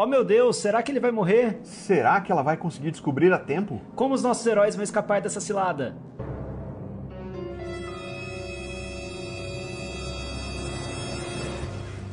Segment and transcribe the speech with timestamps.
[0.00, 1.58] Oh meu Deus, será que ele vai morrer?
[1.64, 3.80] Será que ela vai conseguir descobrir a tempo?
[3.96, 5.96] Como os nossos heróis vão escapar dessa cilada?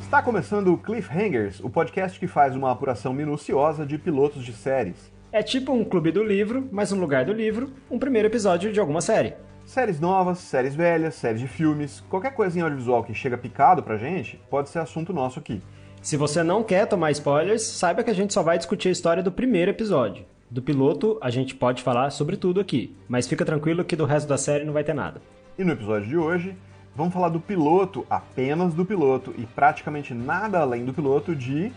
[0.00, 5.12] Está começando o Cliffhangers, o podcast que faz uma apuração minuciosa de pilotos de séries.
[5.30, 8.80] É tipo um clube do livro, mas no lugar do livro, um primeiro episódio de
[8.80, 9.34] alguma série.
[9.64, 13.96] Séries novas, séries velhas, séries de filmes, qualquer coisa em audiovisual que chega picado pra
[13.96, 15.62] gente, pode ser assunto nosso aqui.
[16.06, 19.24] Se você não quer tomar spoilers, saiba que a gente só vai discutir a história
[19.24, 20.24] do primeiro episódio.
[20.48, 24.28] Do piloto, a gente pode falar sobre tudo aqui, mas fica tranquilo que do resto
[24.28, 25.20] da série não vai ter nada.
[25.58, 26.56] E no episódio de hoje,
[26.94, 31.72] vamos falar do piloto, apenas do piloto, e praticamente nada além do piloto de.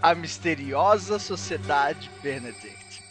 [0.00, 3.02] A Misteriosa Sociedade Benedict.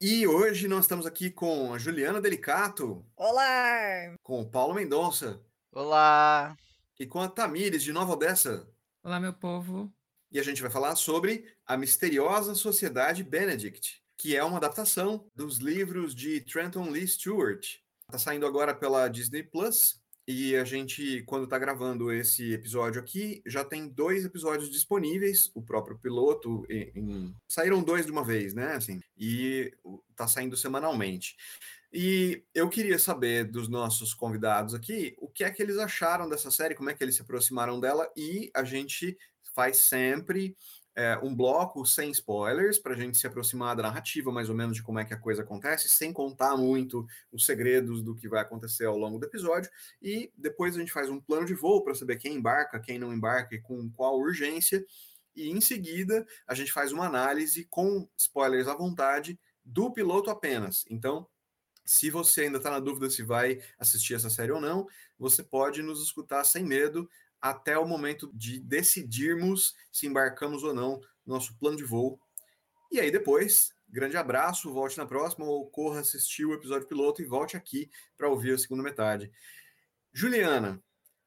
[0.00, 4.14] E hoje nós estamos aqui com a Juliana Delicato, Olá!
[4.22, 5.40] com o Paulo Mendonça
[5.72, 6.56] Olá!
[7.00, 8.68] E com a Tamires de Nova Odessa.
[9.02, 9.90] Olá, meu povo.
[10.30, 15.56] E a gente vai falar sobre A Misteriosa Sociedade Benedict, que é uma adaptação dos
[15.56, 17.78] livros de Trenton Lee Stewart.
[18.02, 19.98] Está saindo agora pela Disney Plus.
[20.28, 25.50] E a gente, quando está gravando esse episódio aqui, já tem dois episódios disponíveis.
[25.54, 28.74] O próprio piloto em- saíram dois de uma vez, né?
[28.74, 29.72] Assim, e
[30.10, 31.34] está saindo semanalmente.
[31.92, 36.50] E eu queria saber dos nossos convidados aqui o que é que eles acharam dessa
[36.50, 39.18] série, como é que eles se aproximaram dela, e a gente
[39.54, 40.54] faz sempre
[40.94, 44.76] é, um bloco sem spoilers, para a gente se aproximar da narrativa, mais ou menos,
[44.76, 48.40] de como é que a coisa acontece, sem contar muito os segredos do que vai
[48.40, 49.70] acontecer ao longo do episódio.
[50.02, 53.12] E depois a gente faz um plano de voo para saber quem embarca, quem não
[53.12, 54.84] embarca e com qual urgência.
[55.34, 60.84] E em seguida a gente faz uma análise com spoilers à vontade do piloto apenas.
[60.90, 61.26] Então,
[61.84, 65.82] se você ainda está na dúvida se vai assistir essa série ou não, você pode
[65.82, 67.08] nos escutar sem medo
[67.40, 72.20] até o momento de decidirmos se embarcamos ou não no nosso plano de voo.
[72.92, 77.24] E aí depois, grande abraço, volte na próxima ou corra assistir o episódio piloto e
[77.24, 79.30] volte aqui para ouvir a segunda metade.
[80.12, 80.82] Juliana,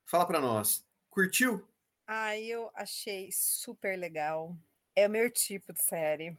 [0.06, 1.66] fala para nós, curtiu?
[2.06, 4.56] Ah, eu achei super legal.
[4.96, 6.38] É o meu tipo de série.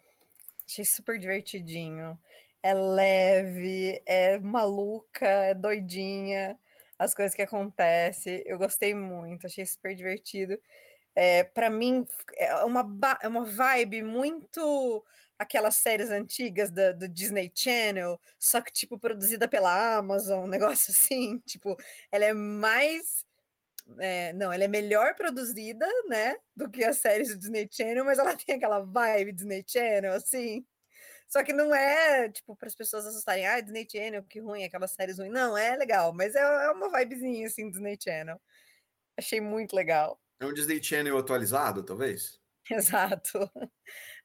[0.67, 2.19] Achei super divertidinho.
[2.65, 6.59] É leve, é maluca, é doidinha.
[6.99, 8.43] As coisas que acontecem.
[8.47, 10.59] Eu gostei muito, achei super divertido.
[11.15, 12.87] É, para mim, é uma,
[13.23, 15.05] é uma vibe muito
[15.39, 21.39] aquelas séries antigas do Disney Channel, só que, tipo, produzida pela Amazon, um negócio assim.
[21.47, 21.77] Tipo,
[22.13, 23.25] ela é mais
[24.01, 28.19] é, não, ela é melhor produzida, né, do que as séries do Disney Channel, mas
[28.19, 30.65] ela tem aquela vibe Disney Channel, assim.
[31.29, 34.93] Só que não é, tipo, para as pessoas assustarem, ah, Disney Channel, que ruim, aquelas
[34.93, 35.33] séries ruins.
[35.33, 38.41] Não, é legal, mas é, é uma vibezinha, assim, Disney Channel.
[39.17, 40.21] Achei muito legal.
[40.41, 42.41] É um Disney Channel atualizado, talvez?
[42.71, 43.51] Exato.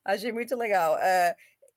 [0.05, 0.97] Achei muito legal.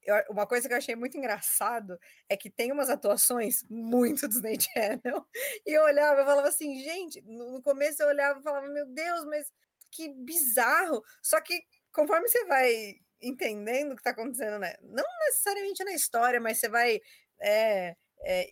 [0.03, 4.59] Eu- uma coisa que eu achei muito engraçado é que tem umas atuações muito Disney
[4.61, 5.27] Channel.
[5.67, 8.87] E eu olhava e falava assim, gente, no no começo eu olhava e falava, meu
[8.87, 9.53] Deus, mas
[9.91, 11.03] que bizarro.
[11.23, 11.63] Só que
[11.93, 14.75] conforme você vai entendendo o que está acontecendo, né?
[14.83, 17.01] Não necessariamente na história, mas você vai
[17.41, 18.47] é, é,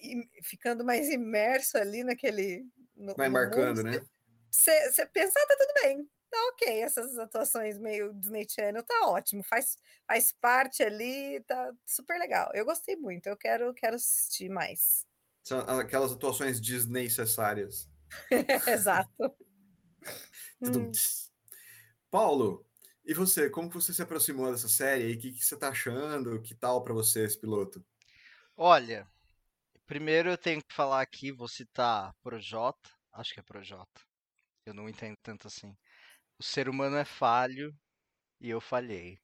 [0.44, 2.64] ficando mais imerso ali naquele.
[2.96, 4.00] no- Vai no embarcando, mundo, né?
[4.50, 6.08] você você pensa, ah, tá tudo bem.
[6.30, 9.76] Tá ok, essas atuações meio Disney Channel tá ótimo, faz,
[10.06, 12.50] faz parte ali, tá super legal.
[12.54, 15.04] Eu gostei muito, eu quero, quero assistir mais.
[15.42, 17.88] São aquelas atuações desnecessárias.
[18.68, 19.10] Exato.
[20.62, 20.92] Hum.
[22.10, 22.66] Paulo,
[23.10, 25.14] e você, como que você se aproximou dessa série aí?
[25.14, 26.40] O que, que você tá achando?
[26.40, 27.84] Que tal para você esse piloto?
[28.56, 29.04] Olha,
[29.84, 34.00] primeiro eu tenho que falar aqui, vou citar Projota, acho que é Projota.
[34.64, 35.76] Eu não entendo tanto assim.
[36.38, 37.74] O ser humano é falho
[38.40, 39.18] e eu falhei.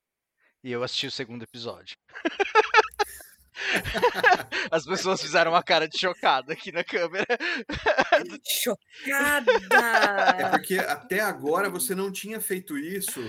[0.65, 1.97] E eu assisti o segundo episódio.
[4.69, 7.25] As pessoas fizeram uma cara de chocada aqui na câmera.
[8.17, 8.21] É
[8.51, 9.53] Chocada!
[10.51, 13.21] porque até agora você não tinha feito isso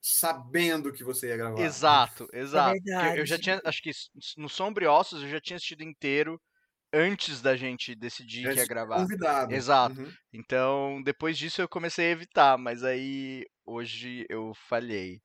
[0.00, 1.60] sabendo que você ia gravar.
[1.60, 2.76] Exato, exato.
[2.82, 3.90] Porque Eu, já tinha, acho que
[4.36, 6.40] no Sombriossos eu já tinha assistido inteiro
[6.92, 8.96] antes da gente decidir que ia gravar.
[8.96, 9.52] Convidado.
[9.52, 10.00] Exato.
[10.00, 10.12] Uhum.
[10.32, 15.20] Então, depois disso eu comecei a evitar, mas aí hoje eu falhei.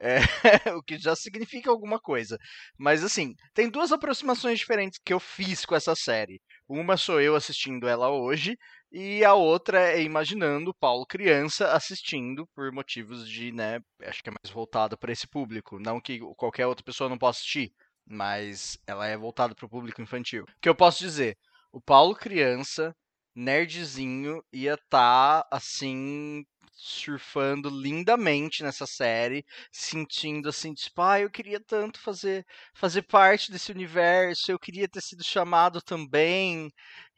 [0.00, 0.16] É,
[0.76, 2.36] o que já significa alguma coisa.
[2.76, 6.40] Mas assim, tem duas aproximações diferentes que eu fiz com essa série.
[6.68, 8.56] Uma sou eu assistindo ela hoje,
[8.96, 14.32] e a outra é imaginando Paulo criança assistindo por motivos de, né, acho que é
[14.32, 17.72] mais voltado para esse público, não que qualquer outra pessoa não possa assistir,
[18.06, 20.44] mas ela é voltada para o público infantil.
[20.44, 21.36] O que eu posso dizer?
[21.72, 22.94] O Paulo criança,
[23.34, 26.44] nerdzinho, ia estar assim
[26.76, 32.44] surfando lindamente nessa série, sentindo assim, tipo, ah, eu queria tanto fazer
[32.74, 36.70] fazer parte desse universo, eu queria ter sido chamado também,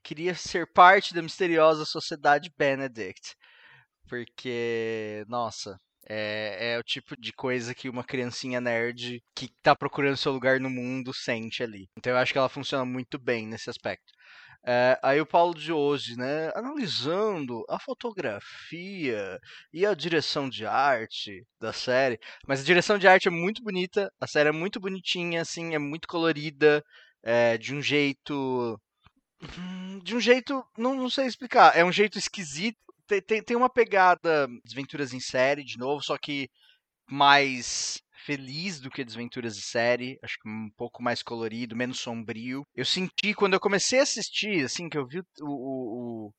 [0.06, 3.34] queria ser parte da misteriosa sociedade Benedict.
[4.08, 5.76] Porque, nossa,
[6.08, 10.60] é, é, o tipo de coisa que uma criancinha nerd que tá procurando seu lugar
[10.60, 11.88] no mundo sente ali.
[11.98, 14.12] Então eu acho que ela funciona muito bem nesse aspecto.
[14.64, 19.38] É, aí o Paulo de hoje, né, analisando a fotografia
[19.72, 24.08] e a direção de arte da série, mas a direção de arte é muito bonita,
[24.20, 26.82] a série é muito bonitinha, assim, é muito colorida,
[27.24, 28.78] é, de um jeito,
[30.02, 33.70] de um jeito, não, não sei explicar, é um jeito esquisito, tem, tem, tem uma
[33.70, 36.48] pegada Desventuras em série, de novo, só que
[37.08, 42.66] mais feliz do que Desventuras de série, acho que um pouco mais colorido, menos sombrio.
[42.74, 46.34] Eu senti quando eu comecei a assistir, assim, que eu vi o, o, o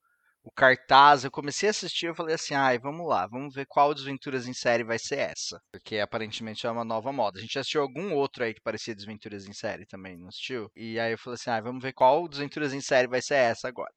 [0.51, 4.47] cartaz, eu comecei a assistir, eu falei assim, ai, vamos lá, vamos ver qual Desventuras
[4.47, 7.39] em série vai ser essa, porque aparentemente é uma nova moda.
[7.39, 10.69] A gente assistiu algum outro aí que parecia Desventuras em série também, não assistiu?
[10.75, 13.67] E aí eu falei assim, ai, vamos ver qual Desventuras em série vai ser essa
[13.67, 13.93] agora.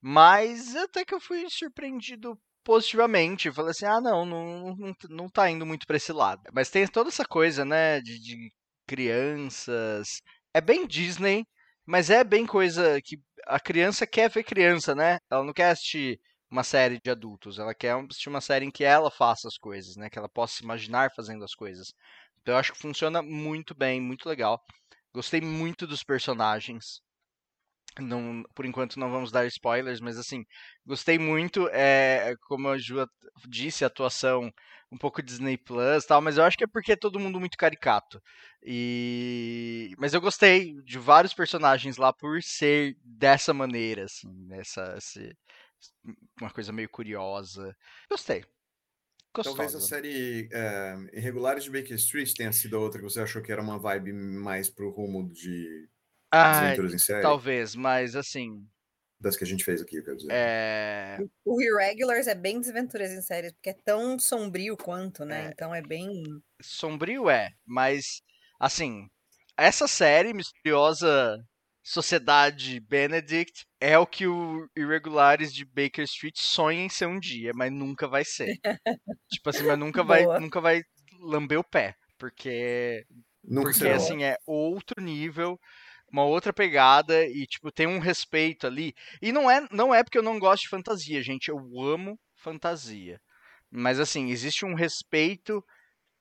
[0.00, 3.52] Mas até que eu fui surpreendido positivamente.
[3.52, 6.42] Falei assim, ah, não, não, não, não tá indo muito pra esse lado.
[6.52, 8.50] Mas tem toda essa coisa, né, de, de
[8.86, 10.20] crianças.
[10.54, 11.44] É bem Disney,
[11.86, 13.16] mas é bem coisa que
[13.46, 15.18] a criança quer ver criança, né?
[15.30, 16.20] Ela não quer assistir
[16.50, 19.96] uma série de adultos, ela quer assistir uma série em que ela faça as coisas,
[19.96, 20.10] né?
[20.10, 21.92] Que ela possa se imaginar fazendo as coisas.
[22.42, 24.60] Então eu acho que funciona muito bem, muito legal.
[25.12, 27.00] Gostei muito dos personagens.
[27.98, 30.44] Não, por enquanto não vamos dar spoilers, mas assim,
[30.86, 31.68] gostei muito.
[31.72, 33.04] É, como a Ju
[33.48, 34.52] disse, a atuação
[34.92, 37.56] um pouco Disney Plus tal, mas eu acho que é porque é todo mundo muito
[37.56, 38.20] caricato.
[38.62, 45.36] E mas eu gostei de vários personagens lá por ser dessa maneira, assim, nessa esse,
[46.40, 47.76] uma coisa meio curiosa.
[48.08, 48.44] Gostei.
[49.32, 49.56] Gostosa.
[49.56, 53.52] Talvez a série é, Irregulares de Baker Street tenha sido outra que você achou que
[53.52, 55.88] era uma vibe mais pro rumo de
[56.32, 57.22] ah, em série.
[57.22, 58.66] Talvez, mas assim.
[59.18, 60.28] Das que a gente fez aqui, quer dizer.
[60.30, 61.18] É...
[61.44, 65.46] O Irregulars é bem desventuras em série, porque é tão sombrio quanto, né?
[65.46, 65.48] É...
[65.48, 66.22] Então é bem.
[66.62, 68.22] Sombrio é, mas
[68.58, 69.08] assim,
[69.56, 71.38] essa série misteriosa
[71.82, 77.52] Sociedade Benedict é o que o Irregulares de Baker Street sonha em ser um dia,
[77.54, 78.54] mas nunca vai ser.
[79.30, 80.82] tipo assim, mas nunca vai, nunca vai
[81.20, 83.04] lamber o pé, porque
[83.42, 83.96] nunca porque será.
[83.96, 85.58] assim é outro nível
[86.12, 88.94] uma outra pegada e tipo tem um respeito ali.
[89.22, 93.20] E não é não é porque eu não gosto de fantasia, gente, eu amo fantasia.
[93.70, 95.64] Mas assim, existe um respeito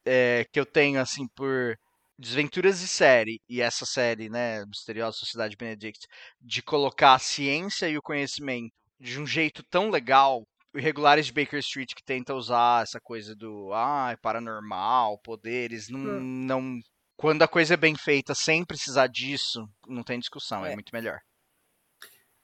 [0.06, 1.78] é, que eu tenho assim por
[2.18, 6.06] desventuras de série e essa série, né, Misteriosa Sociedade Benedict,
[6.42, 10.46] de colocar a ciência e o conhecimento de um jeito tão legal
[10.76, 16.20] irregulares de Baker Street que tenta usar essa coisa do ah, paranormal, poderes, não, hum.
[16.20, 16.80] não
[17.20, 20.90] quando a coisa é bem feita sem precisar disso, não tem discussão, é, é muito
[20.94, 21.20] melhor.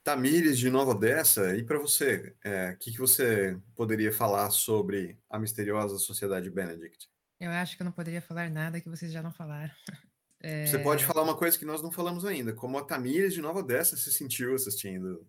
[0.04, 5.18] Tamires, de Nova Odessa, e para você, o é, que, que você poderia falar sobre
[5.30, 7.10] a misteriosa Sociedade Benedict?
[7.40, 9.72] Eu acho que eu não poderia falar nada que vocês já não falaram.
[10.42, 10.68] É...
[10.68, 13.60] Você pode falar uma coisa que nós não falamos ainda, como a Tamires de Nova
[13.60, 15.26] Odessa se sentiu assistindo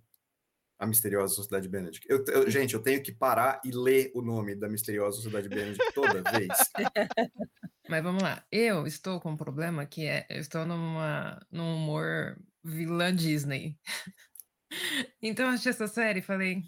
[0.78, 2.06] a Misteriosa Sociedade Benedict.
[2.10, 5.94] Eu, eu, gente, eu tenho que parar e ler o nome da Misteriosa Sociedade Benedict
[5.94, 6.49] toda vez.
[7.88, 8.45] Mas vamos lá.
[8.50, 13.78] Eu estou com um problema que é, eu estou numa, num humor vilã Disney.
[15.23, 16.62] então eu assisti essa série e falei,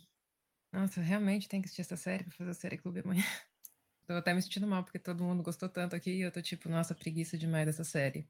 [0.72, 3.24] nossa, realmente tem que assistir essa série para fazer a série Clube amanhã.
[4.06, 6.66] Tô até me sentindo mal, porque todo mundo gostou tanto aqui e eu tô tipo,
[6.66, 8.26] nossa, preguiça demais dessa série.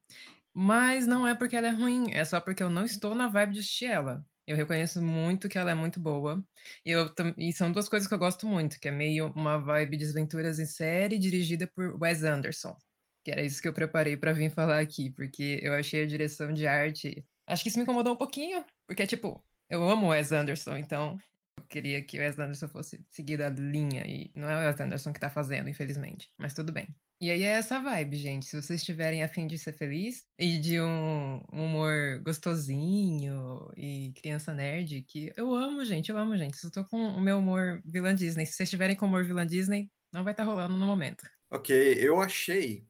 [0.53, 3.53] Mas não é porque ela é ruim, é só porque eu não estou na vibe
[3.53, 4.27] de assistir ela.
[4.49, 6.43] Eu reconheço muito que ela é muito boa.
[6.83, 9.99] E, eu, e são duas coisas que eu gosto muito, que é meio uma vibe
[9.99, 12.75] de aventuras em série dirigida por Wes Anderson.
[13.23, 16.51] Que era isso que eu preparei para vir falar aqui, porque eu achei a direção
[16.51, 17.27] de arte.
[17.47, 21.19] Acho que isso me incomodou um pouquinho, porque, tipo, eu amo Wes Anderson, então
[21.59, 24.81] eu queria que o Wes Anderson fosse seguir a linha, e não é o Wes
[24.81, 26.31] Anderson que tá fazendo, infelizmente.
[26.39, 26.89] Mas tudo bem.
[27.21, 28.47] E aí é essa vibe, gente.
[28.47, 35.03] Se vocês estiverem afim de ser feliz e de um humor gostosinho e criança nerd,
[35.03, 36.63] que eu amo, gente, eu amo, gente.
[36.63, 38.47] Eu tô com o meu humor vilã Disney.
[38.47, 41.25] Se vocês estiverem com humor vilã Disney, não vai estar tá rolando no momento.
[41.51, 42.87] Ok, eu achei.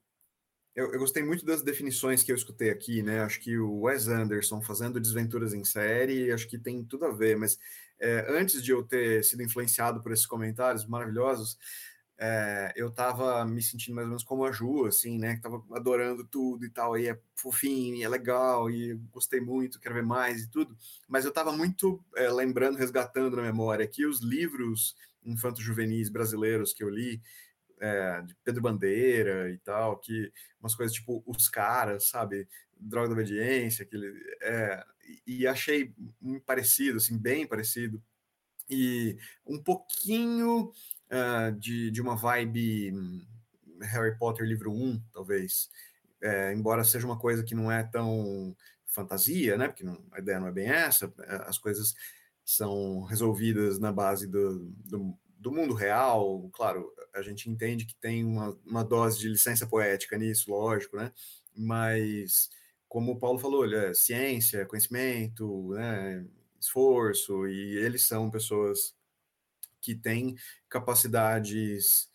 [0.74, 3.20] Eu, eu, gostei muito das definições que eu escutei aqui, né?
[3.22, 7.36] Acho que o Wes Anderson fazendo desventuras em série, acho que tem tudo a ver,
[7.36, 7.58] mas
[7.98, 11.58] é, antes de eu ter sido influenciado por esses comentários maravilhosos,
[12.20, 15.36] é, eu tava me sentindo mais ou menos como a Ju, assim, né?
[15.36, 19.78] Que tava adorando tudo e tal, e é fofinho, e é legal, e gostei muito,
[19.78, 20.76] quero ver mais e tudo.
[21.06, 26.82] Mas eu tava muito é, lembrando, resgatando na memória que os livros infanto-juvenis brasileiros que
[26.82, 27.22] eu li,
[27.80, 32.48] é, de Pedro Bandeira e tal, que umas coisas tipo Os Caras, sabe?
[32.76, 34.84] Droga da Obediência, aquele, é,
[35.26, 35.94] e achei
[36.44, 38.02] parecido, assim, bem parecido.
[38.68, 40.72] E um pouquinho
[41.10, 43.26] uh, de, de uma vibe hum,
[43.82, 45.68] Harry Potter livro 1, talvez.
[46.20, 49.68] É, embora seja uma coisa que não é tão fantasia, né?
[49.68, 51.94] Porque não, a ideia não é bem essa, é, as coisas
[52.44, 56.48] são resolvidas na base do, do, do mundo real.
[56.52, 61.12] Claro, a gente entende que tem uma, uma dose de licença poética nisso, lógico, né?
[61.54, 62.50] Mas,
[62.88, 66.26] como o Paulo falou, é ciência, conhecimento, né?
[66.60, 68.94] esforço, e eles são pessoas
[69.80, 70.36] que têm
[70.68, 72.08] capacidades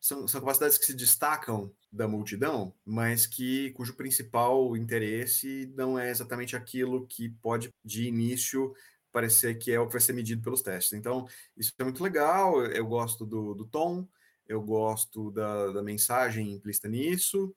[0.00, 6.10] são, são capacidades que se destacam da multidão, mas que cujo principal interesse não é
[6.10, 8.72] exatamente aquilo que pode de início
[9.10, 10.92] parecer que é o que vai ser medido pelos testes.
[10.92, 14.06] Então, isso é muito legal, eu gosto do, do tom,
[14.46, 17.54] eu gosto da, da mensagem implícita nisso,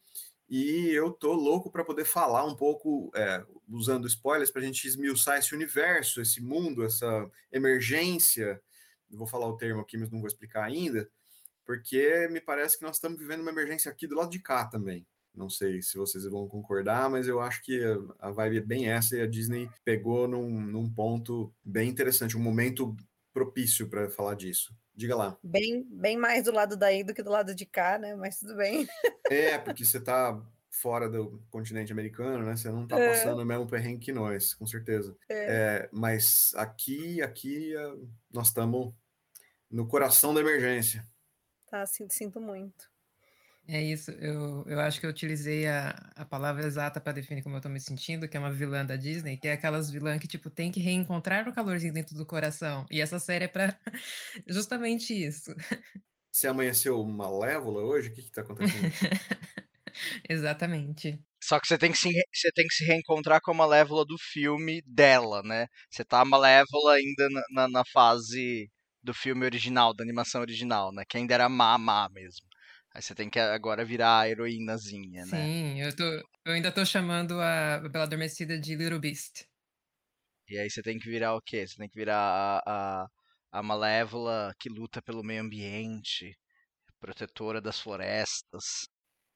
[0.49, 4.85] e eu tô louco para poder falar um pouco, é, usando spoilers, para a gente
[4.85, 8.61] esmiuçar esse universo, esse mundo, essa emergência.
[9.11, 11.09] Eu vou falar o termo aqui, mas não vou explicar ainda
[11.65, 15.05] porque me parece que nós estamos vivendo uma emergência aqui do lado de cá também.
[15.33, 17.81] Não sei se vocês vão concordar, mas eu acho que
[18.19, 22.41] a vibe é bem essa e a Disney pegou num, num ponto bem interessante, um
[22.41, 22.93] momento
[23.33, 24.75] propício para falar disso.
[24.93, 25.37] Diga lá.
[25.41, 28.13] Bem, bem mais do lado daí do que do lado de cá, né?
[28.15, 28.85] Mas tudo bem.
[29.29, 30.37] É, porque você está
[30.69, 32.57] fora do continente americano, né?
[32.57, 33.09] Você não está é.
[33.09, 35.15] passando o mesmo perrengue que nós, com certeza.
[35.29, 35.35] É.
[35.35, 37.73] É, mas aqui, aqui,
[38.29, 38.93] nós estamos
[39.71, 41.07] no coração da emergência
[41.71, 41.85] tá?
[41.85, 42.91] Sinto, sinto muito.
[43.67, 47.55] É isso, eu, eu acho que eu utilizei a, a palavra exata para definir como
[47.55, 50.27] eu tô me sentindo, que é uma vilã da Disney, que é aquelas vilãs que,
[50.27, 52.85] tipo, tem que reencontrar o calorzinho dentro do coração.
[52.91, 53.79] E essa série é para
[54.47, 55.55] justamente isso.
[56.31, 58.09] Você amanheceu malévola hoje?
[58.09, 58.91] O que que tá acontecendo?
[60.27, 61.23] Exatamente.
[61.41, 64.15] Só que você tem que, se, você tem que se reencontrar com a Malévola do
[64.17, 65.67] filme dela, né?
[65.89, 68.69] Você tá Malévola ainda na, na, na fase
[69.03, 71.03] do filme original, da animação original, né?
[71.07, 72.47] Que ainda era má, má mesmo.
[72.93, 75.49] Aí você tem que agora virar a heroínazinha, né?
[75.49, 79.45] Sim, eu, tô, eu ainda tô chamando a Bela Adormecida de Little Beast.
[80.47, 81.65] E aí você tem que virar o quê?
[81.67, 83.07] Você tem que virar a, a,
[83.51, 86.37] a Malévola que luta pelo meio ambiente,
[86.99, 88.87] protetora das florestas.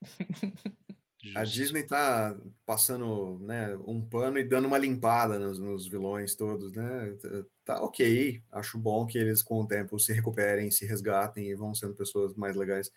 [1.34, 6.72] A Disney tá passando né, um pano e dando uma limpada nos, nos, vilões todos,
[6.74, 7.16] né?
[7.64, 11.74] Tá ok, acho bom que eles com o tempo se recuperem, se resgatem e vão
[11.74, 12.92] sendo pessoas mais legais.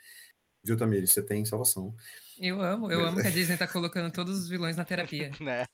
[0.62, 1.06] Viu, Tamir?
[1.06, 1.94] Você tem salvação.
[2.38, 5.30] Eu amo, eu amo que a Disney tá colocando todos os vilões na terapia.
[5.40, 5.64] né?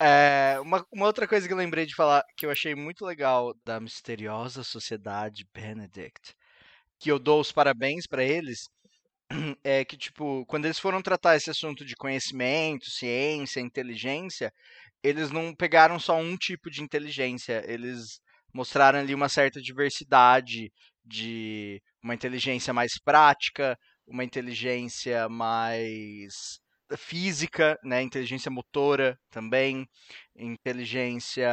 [0.00, 3.54] É, uma, uma outra coisa que eu lembrei de falar que eu achei muito legal
[3.64, 6.34] da misteriosa sociedade Benedict,
[6.98, 8.68] que eu dou os parabéns para eles,
[9.64, 14.52] é que, tipo, quando eles foram tratar esse assunto de conhecimento, ciência, inteligência,
[15.02, 18.20] eles não pegaram só um tipo de inteligência, eles
[18.54, 20.72] mostraram ali uma certa diversidade
[21.04, 26.60] de uma inteligência mais prática, uma inteligência mais
[26.96, 29.86] física, né, inteligência motora também,
[30.36, 31.48] inteligência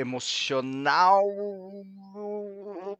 [0.00, 1.24] emocional,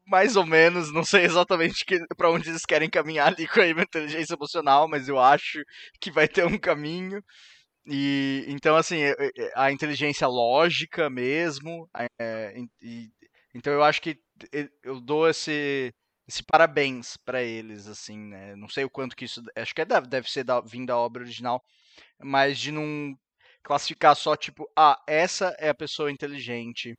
[0.06, 0.92] mais ou menos.
[0.92, 1.84] Não sei exatamente
[2.16, 5.62] para onde eles querem caminhar ali com a inteligência emocional, mas eu acho
[6.00, 7.22] que vai ter um caminho.
[7.86, 8.98] E então assim,
[9.56, 11.88] a inteligência lógica mesmo.
[12.20, 13.10] É, e,
[13.54, 14.18] então eu acho que
[14.82, 15.92] eu dou esse
[16.28, 18.54] esse parabéns para eles assim, né?
[18.54, 21.22] Não sei o quanto que isso, acho que deve, deve ser da, vindo da obra
[21.22, 21.60] original,
[22.22, 23.16] mas de não
[23.62, 26.94] classificar só tipo, ah, essa é a pessoa inteligente.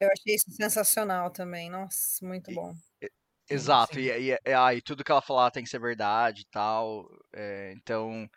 [0.00, 1.70] Eu achei isso sensacional também.
[1.70, 2.74] Nossa, muito bom.
[3.00, 3.10] E,
[3.48, 4.00] exato, sim.
[4.00, 7.08] e, e, ah, e tudo que ela falar tem que ser verdade e tal.
[7.34, 8.28] É, então.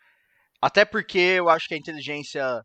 [0.60, 2.62] Até porque eu acho que a inteligência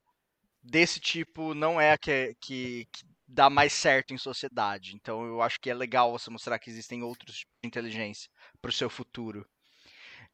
[0.64, 4.94] desse tipo não é a que, que, que dá mais certo em sociedade.
[4.96, 8.30] Então eu acho que é legal você mostrar que existem outros tipos de inteligência
[8.62, 9.46] para o seu futuro.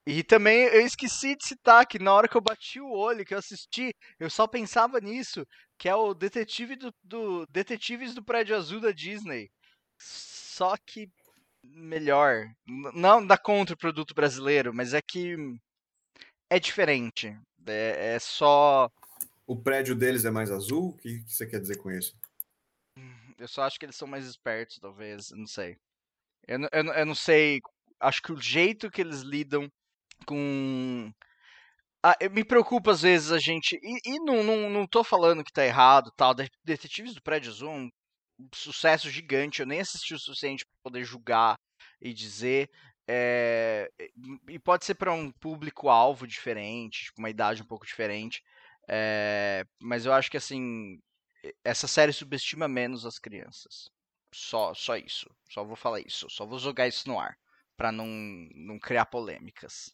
[0.07, 3.33] E também eu esqueci de citar que na hora que eu bati o olho, que
[3.33, 5.45] eu assisti, eu só pensava nisso,
[5.77, 9.49] que é o detetive do, do Detetives do Prédio Azul da Disney.
[9.99, 11.09] Só que
[11.61, 12.45] melhor.
[12.93, 15.35] Não dá contra o produto brasileiro, mas é que
[16.49, 17.37] é diferente.
[17.65, 18.89] É, é só.
[19.45, 20.91] O prédio deles é mais azul?
[20.91, 22.15] O que, que você quer dizer com isso?
[23.37, 25.31] Eu só acho que eles são mais espertos, talvez.
[25.31, 25.77] Não sei.
[26.47, 27.59] Eu, eu, eu não sei.
[27.99, 29.69] Acho que o jeito que eles lidam
[30.25, 31.11] com.
[32.03, 33.79] Ah, me preocupa às vezes a gente.
[33.81, 36.33] E, e não, não, não tô falando que tá errado tal.
[36.63, 37.89] Detetives do Prédio Zoom
[38.53, 39.61] sucesso gigante.
[39.61, 41.57] Eu nem assisti o suficiente para poder julgar
[42.01, 42.69] e dizer.
[43.09, 43.89] É,
[44.49, 48.43] e pode ser para um público-alvo diferente, tipo, uma idade um pouco diferente.
[48.89, 50.99] É, mas eu acho que assim,
[51.63, 53.89] essa série subestima menos as crianças.
[54.33, 55.29] Só, só isso.
[55.49, 56.29] Só vou falar isso.
[56.29, 57.37] Só vou jogar isso no ar.
[57.77, 58.07] Pra não,
[58.55, 59.93] não criar polêmicas.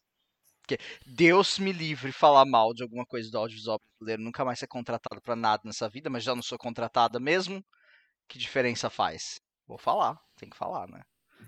[0.65, 4.23] Porque Deus me livre falar mal de alguma coisa do audiovisual brasileiro.
[4.23, 7.63] Nunca mais ser contratado para nada nessa vida, mas já não sou contratada mesmo.
[8.27, 9.41] Que diferença faz?
[9.67, 11.01] Vou falar, tem que falar, né?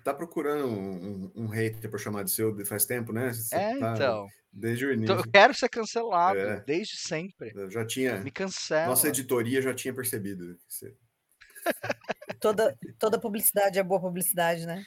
[0.03, 3.31] Tá procurando um, um, um hater pra chamar de seu faz tempo, né?
[3.31, 4.27] Você é, tá então.
[4.51, 5.15] Desde o início.
[5.15, 6.59] Eu quero ser cancelado, é.
[6.61, 7.51] desde sempre.
[7.55, 8.17] Eu já tinha.
[8.19, 8.87] Me cancela.
[8.87, 10.57] Nossa editoria já tinha percebido.
[12.39, 14.85] toda, toda publicidade é boa publicidade, né?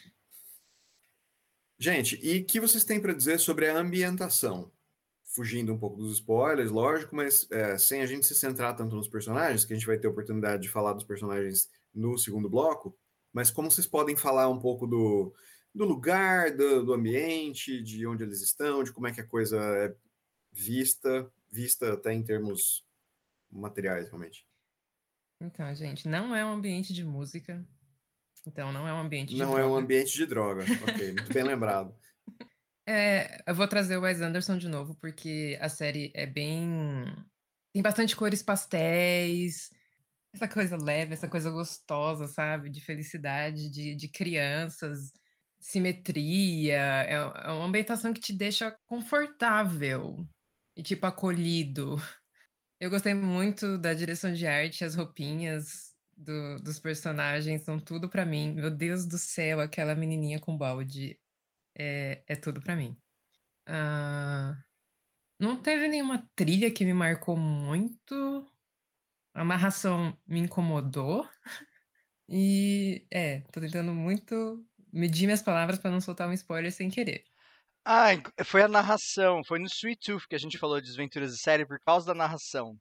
[1.78, 4.72] Gente, e o que vocês têm para dizer sobre a ambientação?
[5.22, 9.08] Fugindo um pouco dos spoilers, lógico, mas é, sem a gente se centrar tanto nos
[9.08, 12.98] personagens, que a gente vai ter oportunidade de falar dos personagens no segundo bloco,
[13.32, 15.32] mas como vocês podem falar um pouco do,
[15.72, 19.58] do lugar, do, do ambiente, de onde eles estão, de como é que a coisa
[19.58, 19.94] é
[20.50, 22.84] vista, vista até em termos
[23.50, 24.44] materiais, realmente.
[25.40, 27.64] Então, gente, não é um ambiente de música,
[28.48, 29.62] então não é um ambiente de Não droga.
[29.62, 30.64] é um ambiente de droga.
[30.88, 31.94] ok, muito bem lembrado.
[32.90, 37.04] É, eu vou trazer o Wes Anderson de novo, porque a série é bem.
[37.72, 39.68] Tem bastante cores pastéis,
[40.34, 42.70] essa coisa leve, essa coisa gostosa, sabe?
[42.70, 45.12] De felicidade, de, de crianças,
[45.60, 46.76] simetria.
[47.06, 50.26] É, é uma ambientação que te deixa confortável
[50.76, 51.96] e, tipo, acolhido.
[52.80, 55.87] Eu gostei muito da direção de arte, as roupinhas,
[56.18, 58.52] do, dos personagens são tudo para mim.
[58.52, 61.18] Meu Deus do céu, aquela menininha com balde
[61.76, 62.96] é, é tudo para mim.
[63.68, 64.56] Uh,
[65.38, 68.50] não teve nenhuma trilha que me marcou muito.
[69.34, 71.28] A amarração me incomodou.
[72.30, 77.24] E é, tô tentando muito medir minhas palavras para não soltar um spoiler sem querer.
[77.82, 78.08] Ah,
[78.44, 79.42] foi a narração.
[79.46, 82.14] Foi no Sweet Tooth que a gente falou de desventuras de série por causa da
[82.14, 82.78] narração.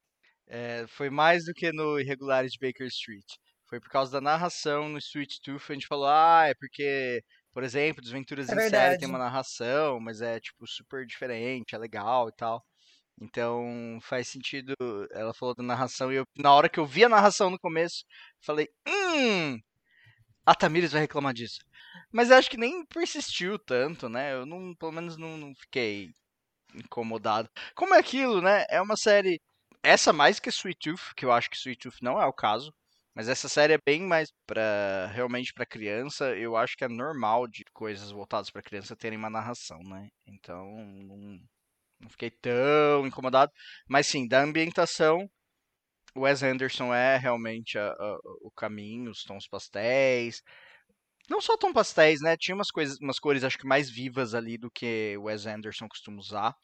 [0.48, 3.26] É, foi mais do que no Irregulares de Baker Street.
[3.70, 7.22] Foi por causa da narração no Sweet Tooth, a gente falou, ah, é porque,
[7.54, 9.00] por exemplo, Desventuras É em Série verdade.
[9.00, 12.64] tem uma narração, mas é, tipo, super diferente, é legal e tal.
[13.22, 14.74] Então, faz sentido.
[15.12, 18.06] Ela falou da narração e eu, na hora que eu vi a narração no começo,
[18.42, 19.58] falei, hum,
[20.46, 21.60] a Tamires vai reclamar disso.
[22.12, 24.34] Mas eu acho que nem persistiu tanto, né?
[24.34, 26.12] Eu não, pelo menos não, não fiquei
[26.76, 27.50] incomodado.
[27.76, 28.66] Como é aquilo, né?
[28.70, 29.42] É uma série
[29.88, 32.73] essa mais que Sweet Tooth, que eu acho que Sweet Tooth não é o caso.
[33.15, 36.36] Mas essa série é bem mais para realmente para criança.
[36.38, 40.10] Eu acho que é normal de coisas voltadas para criança terem uma narração, né?
[40.28, 41.39] Então não,
[42.00, 43.52] não fiquei tão incomodado.
[43.89, 45.28] Mas sim, da ambientação,
[46.15, 50.43] Wes Anderson é realmente a, a, o caminho, os tons pastéis.
[51.30, 52.38] Não só tons pastéis, né?
[52.38, 55.88] Tinha umas coisas, umas cores acho que mais vivas ali do que o Wes Anderson
[55.89, 56.56] costuma usar.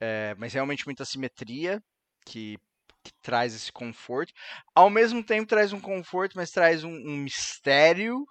[0.00, 1.82] É, mas realmente muita simetria
[2.26, 2.58] que,
[3.02, 4.32] que, traz esse conforto.
[4.74, 8.26] Ao mesmo tempo traz um conforto, mas traz um, um mistério,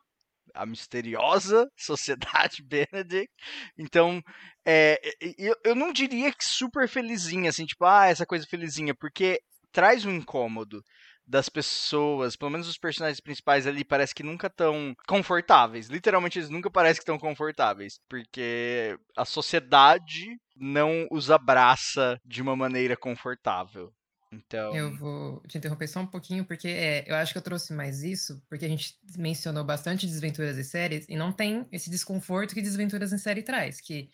[0.54, 3.34] a misteriosa Sociedade Benedict.
[3.78, 4.22] Então,
[4.66, 5.00] é,
[5.38, 9.40] eu, eu não diria que super felizinha, assim, tipo, ah, essa coisa felizinha, porque
[9.72, 10.84] traz um incômodo
[11.28, 15.88] das pessoas, pelo menos os personagens principais ali, parece que nunca estão confortáveis.
[15.88, 18.00] Literalmente, eles nunca parecem que estão confortáveis.
[18.08, 23.92] Porque a sociedade não os abraça de uma maneira confortável.
[24.32, 24.76] Então.
[24.76, 28.04] Eu vou te interromper só um pouquinho, porque é, eu acho que eu trouxe mais
[28.04, 32.62] isso, porque a gente mencionou bastante desventuras em séries, e não tem esse desconforto que
[32.62, 34.10] desventuras em série traz, que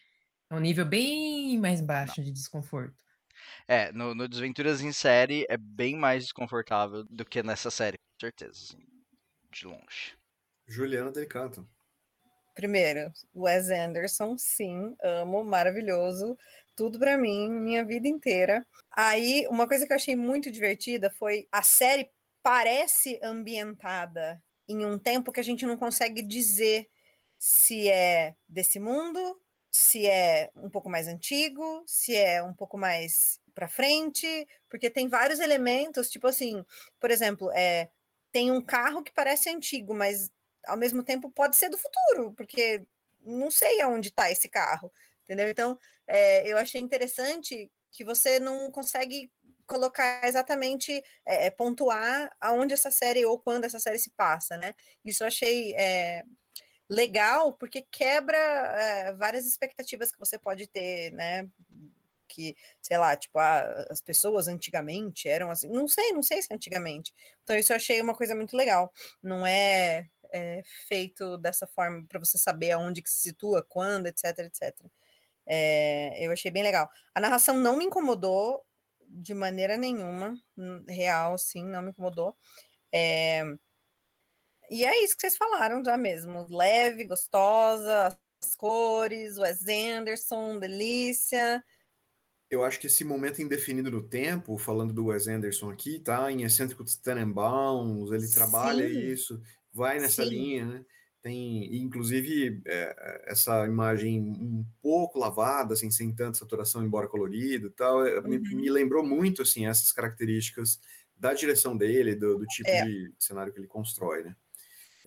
[0.50, 2.26] é um nível bem mais baixo não.
[2.26, 3.04] de desconforto.
[3.67, 8.19] É, no, no Desventuras em série é bem mais desconfortável do que nessa série, com
[8.19, 8.51] certeza.
[8.51, 8.85] Assim,
[9.51, 10.17] de longe.
[10.67, 11.67] Juliana Del Canto.
[12.53, 16.37] Primeiro, Wes Anderson, sim, amo, maravilhoso,
[16.75, 18.65] tudo para mim, minha vida inteira.
[18.91, 22.09] Aí, uma coisa que eu achei muito divertida foi a série
[22.43, 26.87] parece ambientada em um tempo que a gente não consegue dizer
[27.37, 33.39] se é desse mundo, se é um pouco mais antigo, se é um pouco mais
[33.51, 36.65] para frente, porque tem vários elementos, tipo assim,
[36.99, 37.89] por exemplo, é,
[38.31, 40.31] tem um carro que parece antigo, mas
[40.65, 42.85] ao mesmo tempo pode ser do futuro, porque
[43.21, 44.91] não sei aonde está esse carro,
[45.23, 45.49] entendeu?
[45.49, 49.31] Então, é, eu achei interessante que você não consegue
[49.67, 54.73] colocar exatamente, é, pontuar aonde essa série ou quando essa série se passa, né?
[55.05, 56.23] Isso eu achei é,
[56.89, 61.47] legal, porque quebra várias expectativas que você pode ter, né?
[62.34, 65.70] Que, sei lá, tipo, as pessoas antigamente eram assim.
[65.70, 67.13] Não sei, não sei se antigamente.
[67.44, 68.91] Então, isso eu achei uma coisa muito legal.
[69.22, 74.39] Não é, é feito dessa forma para você saber aonde que se situa, quando, etc,
[74.39, 74.76] etc.
[75.46, 76.89] É, eu achei bem legal.
[77.13, 78.65] A narração não me incomodou
[79.08, 80.34] de maneira nenhuma,
[80.88, 82.36] real, sim, não me incomodou.
[82.94, 83.44] É,
[84.70, 86.48] e é isso que vocês falaram já mesmo.
[86.50, 91.62] Leve, gostosa, as cores, Wes Anderson, delícia.
[92.51, 96.29] Eu acho que esse momento indefinido no tempo, falando do Wes Anderson aqui, tá?
[96.29, 98.99] Em Excêntricos Tenenbaums, ele trabalha Sim.
[98.99, 99.41] isso,
[99.73, 100.29] vai nessa Sim.
[100.29, 100.85] linha, né?
[101.21, 107.69] Tem, inclusive, é, essa imagem um pouco lavada, assim, sem tanta saturação, embora colorido e
[107.69, 108.27] tal, uhum.
[108.27, 110.81] me, me, lembrou muito, assim, essas características
[111.15, 112.83] da direção dele, do, do tipo é.
[112.83, 114.35] de cenário que ele constrói, né?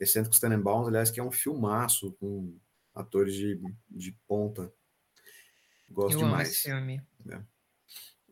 [0.00, 2.56] Excêntricos Tenenbaums, aliás, que é um filmaço com
[2.94, 4.72] atores de, de ponta.
[5.94, 6.34] Gosto Eu demais.
[6.34, 7.02] Amo esse filme.
[7.30, 7.40] É.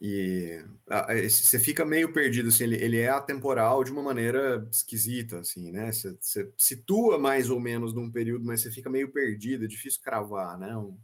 [0.05, 5.39] E a, você fica meio perdido, assim, ele, ele é atemporal de uma maneira esquisita,
[5.39, 5.93] assim, né?
[5.93, 10.03] Você, você situa mais ou menos num período, mas você fica meio perdido, é difícil
[10.03, 10.77] cravar, né?
[10.77, 10.99] Um,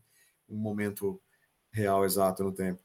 [0.48, 1.22] um momento
[1.70, 2.82] real, exato no tempo.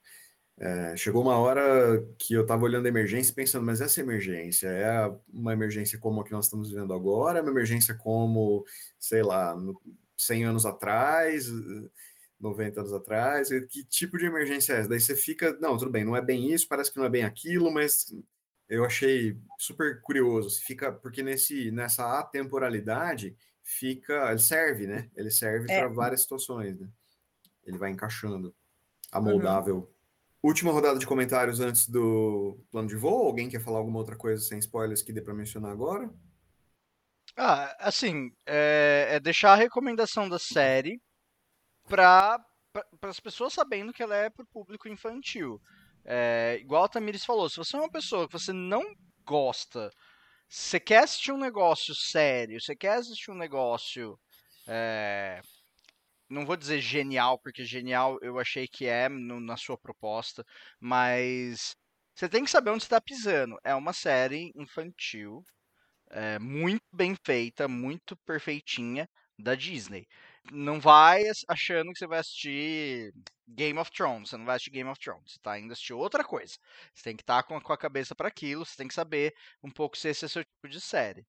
[0.59, 5.11] É, chegou uma hora que eu estava olhando a emergência pensando, mas essa emergência é
[5.33, 7.39] uma emergência como a que nós estamos vivendo agora?
[7.39, 8.63] É uma emergência como,
[8.99, 9.57] sei lá,
[10.15, 11.47] 100 anos atrás,
[12.43, 13.49] 90 anos atrás?
[13.69, 14.89] Que tipo de emergência é essa?
[14.89, 17.23] Daí você fica, não, tudo bem, não é bem isso, parece que não é bem
[17.23, 18.13] aquilo, mas
[18.69, 20.61] eu achei super curioso.
[20.61, 25.09] Fica, porque nesse, nessa atemporalidade fica, ele serve, né?
[25.15, 25.79] Ele serve é.
[25.79, 26.87] para várias situações, né?
[27.65, 28.53] Ele vai encaixando,
[29.11, 29.77] amoldável.
[29.77, 29.87] Uhum.
[30.43, 33.27] Última rodada de comentários antes do plano de voo.
[33.27, 36.13] Alguém quer falar alguma outra coisa sem spoilers que dê para mencionar agora?
[37.37, 41.01] Ah, assim, é, é deixar a recomendação da série
[41.87, 42.43] para
[43.03, 45.61] as pessoas sabendo que ela é para o público infantil.
[46.05, 48.83] É, igual a Tamires falou, se você é uma pessoa que você não
[49.25, 49.89] gosta,
[50.49, 54.19] você quer assistir um negócio sério, você quer assistir um negócio
[54.67, 55.41] é,
[56.29, 60.45] não vou dizer genial, porque genial eu achei que é no, na sua proposta,
[60.79, 61.75] mas
[62.15, 63.57] você tem que saber onde está pisando.
[63.63, 65.43] É uma série infantil,
[66.11, 70.07] é, muito bem feita, muito perfeitinha da Disney.
[70.51, 73.13] Não vai achando que você vai assistir
[73.47, 74.29] Game of Thrones.
[74.29, 75.33] Você não vai assistir Game of Thrones.
[75.33, 76.53] Você tá indo assistir outra coisa.
[76.93, 78.65] Você tem que estar tá com, com a cabeça para aquilo.
[78.65, 81.25] Você tem que saber um pouco se esse é o seu tipo de série.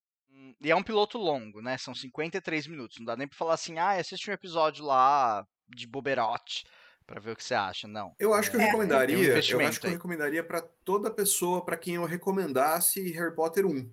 [0.60, 1.78] E é um piloto longo, né?
[1.78, 2.98] São 53 minutos.
[2.98, 6.64] Não dá nem pra falar assim, ah, assiste um episódio lá de Boberote
[7.06, 7.86] para ver o que você acha.
[7.86, 8.14] Não.
[8.18, 9.36] Eu acho que eu é, recomendaria, um eu
[9.68, 13.90] acho que eu recomendaria para toda pessoa para quem eu recomendasse Harry Potter 1.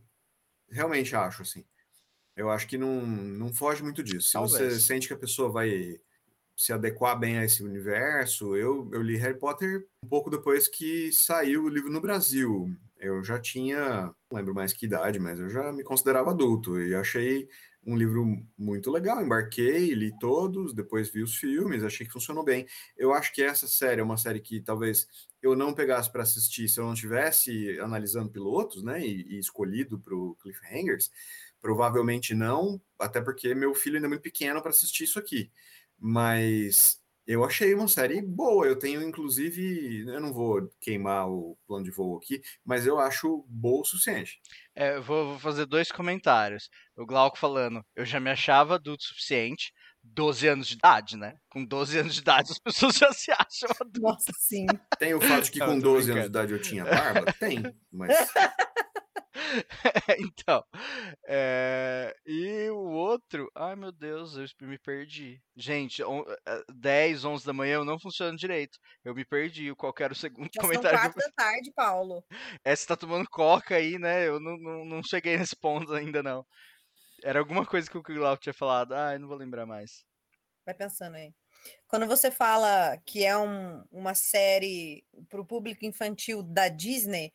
[0.69, 1.65] Realmente acho assim.
[2.41, 4.27] Eu acho que não, não foge muito disso.
[4.27, 4.73] Se Talvez.
[4.73, 5.99] você sente que a pessoa vai
[6.57, 11.11] se adequar bem a esse universo, eu, eu li Harry Potter um pouco depois que
[11.11, 12.69] saiu o livro no Brasil
[13.01, 16.93] eu já tinha, não lembro mais que idade, mas eu já me considerava adulto e
[16.93, 17.49] achei
[17.83, 18.23] um livro
[18.55, 19.23] muito legal.
[19.23, 22.67] Embarquei, li todos, depois vi os filmes, achei que funcionou bem.
[22.95, 25.07] Eu acho que essa série é uma série que talvez
[25.41, 29.99] eu não pegasse para assistir se eu não tivesse analisando pilotos, né, e, e escolhido
[29.99, 31.09] para o Cliffhangers.
[31.61, 35.51] Provavelmente não, até porque meu filho ainda é muito pequeno para assistir isso aqui.
[35.97, 38.65] Mas eu achei uma série boa.
[38.65, 43.45] Eu tenho, inclusive, eu não vou queimar o plano de voo aqui, mas eu acho
[43.47, 44.41] boa o suficiente.
[44.75, 46.69] É, eu vou, vou fazer dois comentários.
[46.97, 49.71] O Glauco falando, eu já me achava adulto o suficiente.
[50.03, 51.35] 12 anos de idade, né?
[51.47, 54.01] Com 12 anos de idade as pessoas já se acham adultos.
[54.01, 54.65] Nossa, sim.
[54.97, 57.31] Tem o fato de que com 12 anos de idade eu tinha barba?
[57.33, 58.09] Tem, mas.
[60.19, 60.63] então,
[61.27, 62.15] é...
[62.25, 65.41] e o outro, ai meu Deus, eu me perdi.
[65.55, 66.23] Gente, on...
[66.73, 68.77] 10, 11 da manhã eu não funciono direito.
[69.03, 69.73] Eu me perdi.
[69.75, 70.99] Qual era o segundo Já comentário?
[70.99, 72.23] São 4 da tarde, Paulo.
[72.63, 74.27] É, você tá tomando coca aí, né?
[74.27, 76.45] Eu não, não, não cheguei nesse ponto ainda, não.
[77.23, 78.93] Era alguma coisa que o Glauco tinha falado.
[78.93, 80.03] Ah, eu não vou lembrar mais.
[80.65, 81.33] Vai pensando aí.
[81.87, 87.31] Quando você fala que é um, uma série para o público infantil da Disney,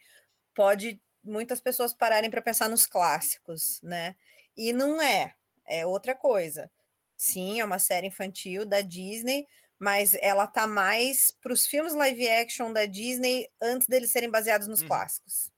[0.54, 4.16] pode muitas pessoas pararem para pensar nos clássicos, né?
[4.56, 5.34] E não é,
[5.66, 6.70] é outra coisa.
[7.16, 9.46] Sim, é uma série infantil da Disney,
[9.78, 14.66] mas ela tá mais para os filmes live action da Disney antes deles serem baseados
[14.66, 14.88] nos uhum.
[14.88, 15.50] clássicos.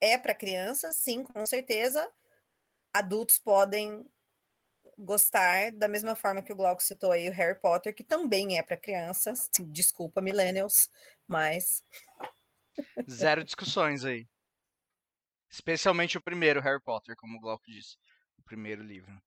[0.00, 2.08] É para crianças, sim, com certeza.
[2.92, 4.06] Adultos podem
[4.98, 8.62] gostar da mesma forma que o Glauco citou aí o Harry Potter, que também é
[8.62, 9.48] para crianças.
[9.68, 10.88] Desculpa, millennials,
[11.26, 11.82] mas
[13.10, 14.28] zero discussões aí.
[15.54, 17.96] Especialmente o primeiro Harry Potter, como o Glauco disse.
[18.38, 19.22] O primeiro livro.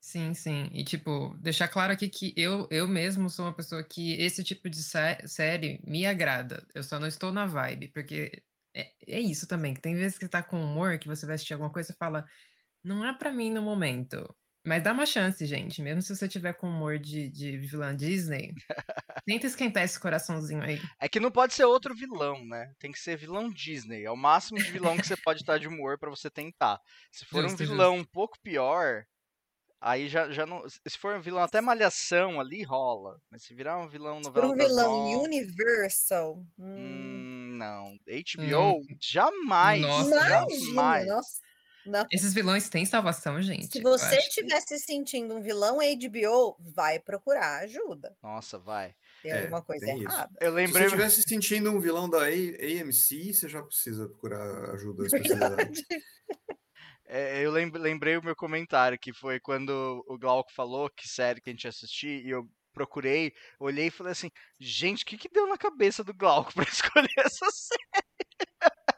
[0.00, 0.68] Sim, sim.
[0.72, 4.70] E, tipo, deixar claro aqui que eu, eu mesmo sou uma pessoa que esse tipo
[4.70, 6.64] de sé- série me agrada.
[6.74, 10.28] Eu só não estou na vibe, porque é, é isso também, que tem vezes que
[10.28, 12.24] tá com humor, que você vai assistir alguma coisa e fala,
[12.84, 14.36] não é pra mim no momento.
[14.66, 15.80] Mas dá uma chance, gente.
[15.82, 18.52] Mesmo se você tiver com humor de, de vilã Disney,
[19.26, 20.82] tenta esquentar esse coraçãozinho aí.
[21.00, 22.72] É que não pode ser outro vilão, né?
[22.78, 24.04] Tem que ser vilão Disney.
[24.04, 26.80] É o máximo de vilão que você pode estar de humor pra você tentar.
[27.12, 29.04] Se for um Justo, vilão um pouco pior,
[29.80, 30.68] aí já, já não.
[30.68, 33.18] Se for um vilão até malhação ali, rola.
[33.30, 36.44] Mas se virar um vilão Se for novela um vilão Universal.
[36.74, 37.24] hum,
[37.54, 37.96] hum, não.
[38.08, 39.80] HBO, jamais.
[39.80, 41.06] Nossa, Imagina, jamais.
[41.06, 41.40] nossa.
[41.86, 42.04] Não.
[42.10, 43.68] Esses vilões têm salvação, gente.
[43.72, 48.16] Se você estiver se sentindo um vilão HBO, vai procurar ajuda.
[48.22, 48.94] Nossa, vai.
[49.22, 50.02] Tem É, alguma coisa isso.
[50.02, 50.32] errada.
[50.40, 50.82] Eu Se lembrei.
[50.82, 55.56] você estiver se sentindo um vilão da AMC, você já precisa procurar ajuda especializada.
[57.08, 61.40] É, eu lem- lembrei o meu comentário, que foi quando o Glauco falou que série
[61.40, 65.16] que a gente ia assistir, e eu procurei, olhei e falei assim, gente, o que
[65.16, 68.15] que deu na cabeça do Glauco pra escolher essa série?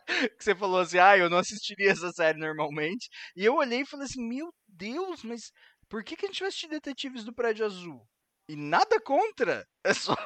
[0.37, 3.09] que você falou assim, ah, eu não assistiria essa série normalmente.
[3.37, 5.53] E eu olhei e falei assim, meu Deus, mas
[5.89, 8.07] por que que a gente vai assistir Detetives do Prédio Azul?
[8.49, 10.17] E nada contra, é só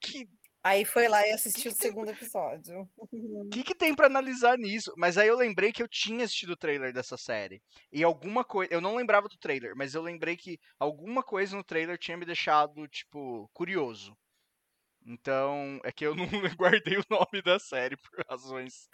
[0.00, 0.26] que
[0.62, 2.86] Aí foi lá e assistiu o segundo episódio.
[2.96, 3.08] O
[3.48, 4.92] que, que tem pra analisar nisso?
[4.96, 7.62] Mas aí eu lembrei que eu tinha assistido o trailer dessa série.
[7.92, 8.72] E alguma coisa.
[8.72, 12.26] Eu não lembrava do trailer, mas eu lembrei que alguma coisa no trailer tinha me
[12.26, 14.16] deixado, tipo, curioso.
[15.06, 18.88] Então, é que eu não guardei o nome da série por razões.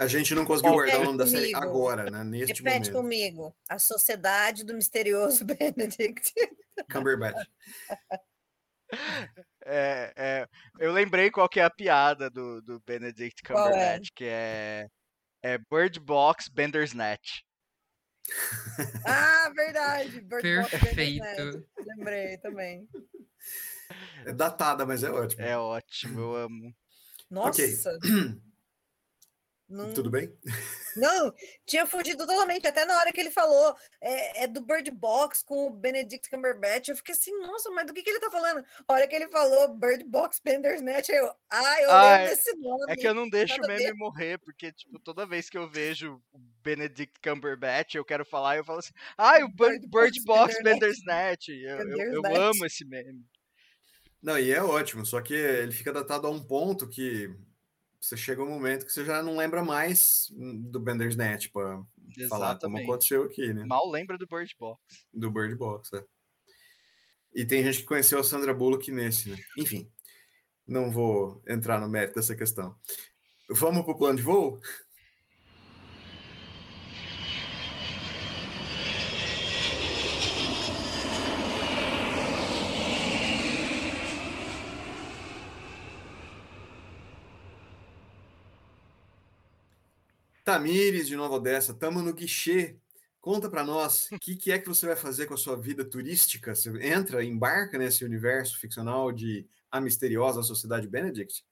[0.00, 1.58] A gente não conseguiu guardar o nome da série comigo.
[1.70, 2.24] agora, né?
[2.24, 2.92] Neste Repete momento.
[2.92, 3.56] comigo.
[3.68, 6.32] A Sociedade do Misterioso Benedict.
[6.90, 7.46] Cumberbatch.
[9.68, 13.48] É, é, eu lembrei qual que é a piada do, do Benedict é?
[13.48, 14.86] Cumberbatch, que é,
[15.42, 17.42] é Bird Box Bandersnatch.
[19.04, 20.20] Ah, verdade.
[20.20, 21.18] Bird Box Perfeito.
[21.24, 21.66] Bandersnatch.
[21.84, 22.88] Lembrei também.
[24.24, 25.42] É datada, mas é ótimo.
[25.42, 26.74] É ótimo, eu amo.
[27.28, 27.60] Nossa.
[27.60, 28.00] Ok.
[29.68, 30.32] Não, Tudo bem?
[30.96, 31.34] não,
[31.66, 32.68] tinha fugido totalmente.
[32.68, 36.88] Até na hora que ele falou é, é do Bird Box com o Benedict Cumberbatch,
[36.88, 38.64] eu fiquei assim, nossa, mas do que, que ele tá falando?
[38.86, 42.84] A hora que ele falou Bird Box Bandersnatch, eu, ah, eu Ah, lembro desse nome.
[42.88, 46.22] É que eu não deixo o meme morrer, porque, tipo, toda vez que eu vejo
[46.32, 50.54] o Benedict Cumberbatch, eu quero falar, eu falo assim, ai, o Bird, Bird Bird Box
[50.54, 51.48] Box Bandersnatch." Bandersnatch.
[51.48, 53.24] Eu, eu, eu amo esse meme.
[54.22, 57.30] Não, e é ótimo, só que ele fica datado a um ponto que
[58.06, 61.82] você chega um momento que você já não lembra mais do Bandersnatch para
[62.28, 63.64] falar como aconteceu aqui, né?
[63.64, 64.80] Mal lembra do Bird Box.
[65.12, 66.04] Do Bird Box, é.
[67.34, 69.36] E tem gente que conheceu a Sandra Bullock nesse, né?
[69.58, 69.90] Enfim,
[70.66, 72.76] não vou entrar no mérito dessa questão.
[73.50, 74.60] Vamos pro plano de voo?
[90.46, 92.78] Tamires, de Nova Odessa, tamo no guichê.
[93.20, 95.84] Conta para nós, o que, que é que você vai fazer com a sua vida
[95.84, 96.54] turística?
[96.54, 101.44] Você entra, embarca nesse universo ficcional de A Misteriosa Sociedade Benedict?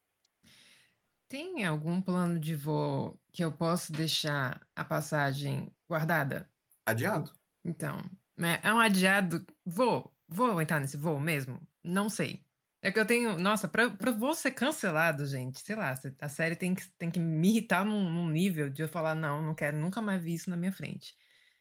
[1.28, 6.48] Tem algum plano de voo que eu posso deixar a passagem guardada?
[6.86, 7.32] Adiado.
[7.64, 7.98] Então,
[8.38, 9.44] né, é um adiado.
[9.66, 11.60] Vou, vou entrar nesse voo mesmo?
[11.82, 12.44] Não sei.
[12.84, 13.38] É que eu tenho.
[13.38, 17.18] Nossa, pra, pra voo ser cancelado, gente, sei lá, a série tem que, tem que
[17.18, 20.50] me irritar num, num nível de eu falar, não, não quero nunca mais ver isso
[20.50, 21.16] na minha frente.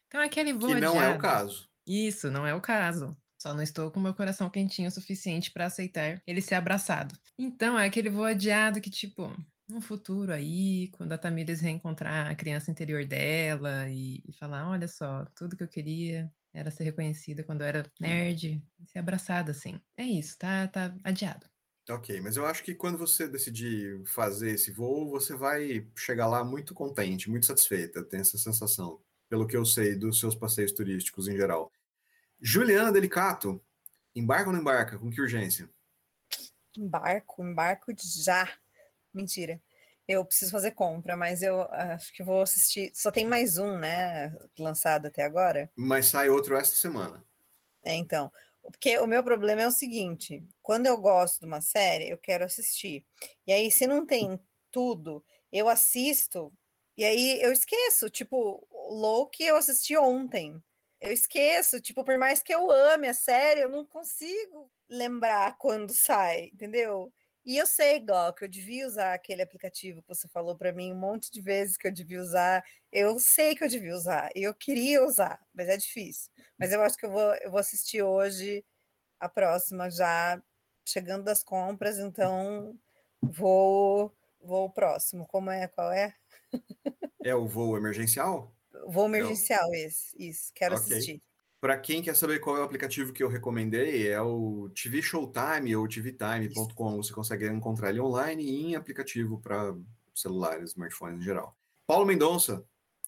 [0.07, 1.69] Então, aquele voo Que não é o adiado- caso.
[1.87, 3.15] Isso, não é o caso.
[3.41, 7.17] Só não estou com meu coração quentinho o suficiente para aceitar ele ser abraçado.
[7.39, 9.33] Então, é aquele voo adiado que, tipo,
[9.67, 14.87] no futuro aí, quando a Tamires reencontrar a criança interior dela e, e falar: olha
[14.89, 19.51] só, tudo que eu queria era ser reconhecida quando eu era nerd, e ser abraçada
[19.51, 19.81] assim.
[19.97, 21.47] É isso, tá, tá adiado.
[21.89, 26.43] Ok, mas eu acho que quando você decidir fazer esse voo, você vai chegar lá
[26.43, 31.27] muito contente, muito satisfeita, tem essa sensação, pelo que eu sei dos seus passeios turísticos
[31.27, 31.71] em geral.
[32.39, 33.61] Juliana Delicato,
[34.15, 34.97] embarca ou não embarca?
[34.97, 35.69] Com que urgência?
[36.77, 38.49] Embarco, embarco já.
[39.13, 39.61] Mentira.
[40.07, 42.91] Eu preciso fazer compra, mas eu acho que vou assistir.
[42.93, 44.35] Só tem mais um, né?
[44.59, 45.71] Lançado até agora.
[45.75, 47.23] Mas sai outro esta semana.
[47.83, 48.31] É, então.
[48.61, 52.45] Porque o meu problema é o seguinte: quando eu gosto de uma série, eu quero
[52.45, 53.05] assistir.
[53.45, 54.39] E aí, se não tem
[54.71, 56.51] tudo, eu assisto,
[56.97, 58.09] e aí eu esqueço.
[58.09, 60.61] Tipo, Loki eu assisti ontem.
[61.01, 65.93] Eu esqueço, tipo, por mais que eu ame a série, eu não consigo lembrar quando
[65.93, 67.11] sai, entendeu?
[67.45, 70.93] E eu sei, Gó, que eu devia usar aquele aplicativo que você falou para mim
[70.93, 72.63] um monte de vezes que eu devia usar.
[72.91, 76.31] Eu sei que eu devia usar, e eu queria usar, mas é difícil.
[76.57, 78.63] Mas eu acho que eu vou, eu vou assistir hoje
[79.19, 80.41] a próxima já
[80.85, 82.77] chegando das compras, então
[83.21, 85.25] vou vou próximo.
[85.27, 85.67] Como é?
[85.67, 86.13] Qual é?
[87.23, 88.53] É o voo emergencial?
[88.87, 89.87] Voo emergencial, é o...
[89.87, 90.51] esse, isso.
[90.53, 90.93] Quero okay.
[90.93, 91.23] assistir.
[91.63, 95.73] Para quem quer saber qual é o aplicativo que eu recomendei, é o TV Showtime
[95.77, 96.97] ou tvtime.com.
[96.97, 99.73] Você consegue encontrar ele online e em aplicativo para
[100.13, 101.55] celulares, smartphones em geral.
[101.87, 102.65] Paulo Mendonça,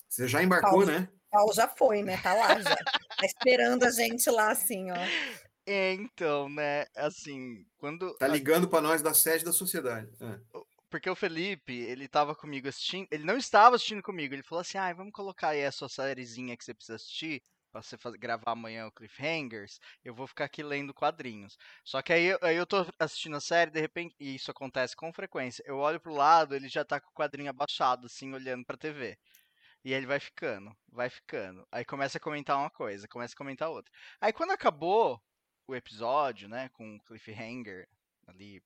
[0.07, 1.09] você já embarcou, Paulo, né?
[1.29, 2.15] Paulo já foi, né?
[2.23, 2.75] Tá lá já.
[2.77, 4.95] tá esperando a gente lá, assim, ó.
[5.65, 6.85] É, então, né?
[6.95, 8.13] Assim, quando.
[8.13, 10.09] Tá ligando para nós da sede da sociedade.
[10.21, 10.39] É.
[10.89, 13.05] Porque o Felipe, ele tava comigo assistindo.
[13.11, 14.33] Ele não estava assistindo comigo.
[14.33, 17.43] Ele falou assim: ah, vamos colocar aí a sua sériezinha que você precisa assistir
[17.75, 21.57] pra você fazer, gravar amanhã o Cliffhangers, eu vou ficar aqui lendo quadrinhos.
[21.83, 25.11] Só que aí, aí eu tô assistindo a série, de repente, e isso acontece com
[25.11, 28.77] frequência, eu olho pro lado, ele já tá com o quadrinho abaixado, assim, olhando pra
[28.77, 29.17] TV.
[29.83, 31.67] E ele vai ficando, vai ficando.
[31.71, 33.91] Aí começa a comentar uma coisa, começa a comentar outra.
[34.21, 35.21] Aí quando acabou
[35.67, 37.87] o episódio, né, com o Cliffhanger
[38.27, 38.63] ali,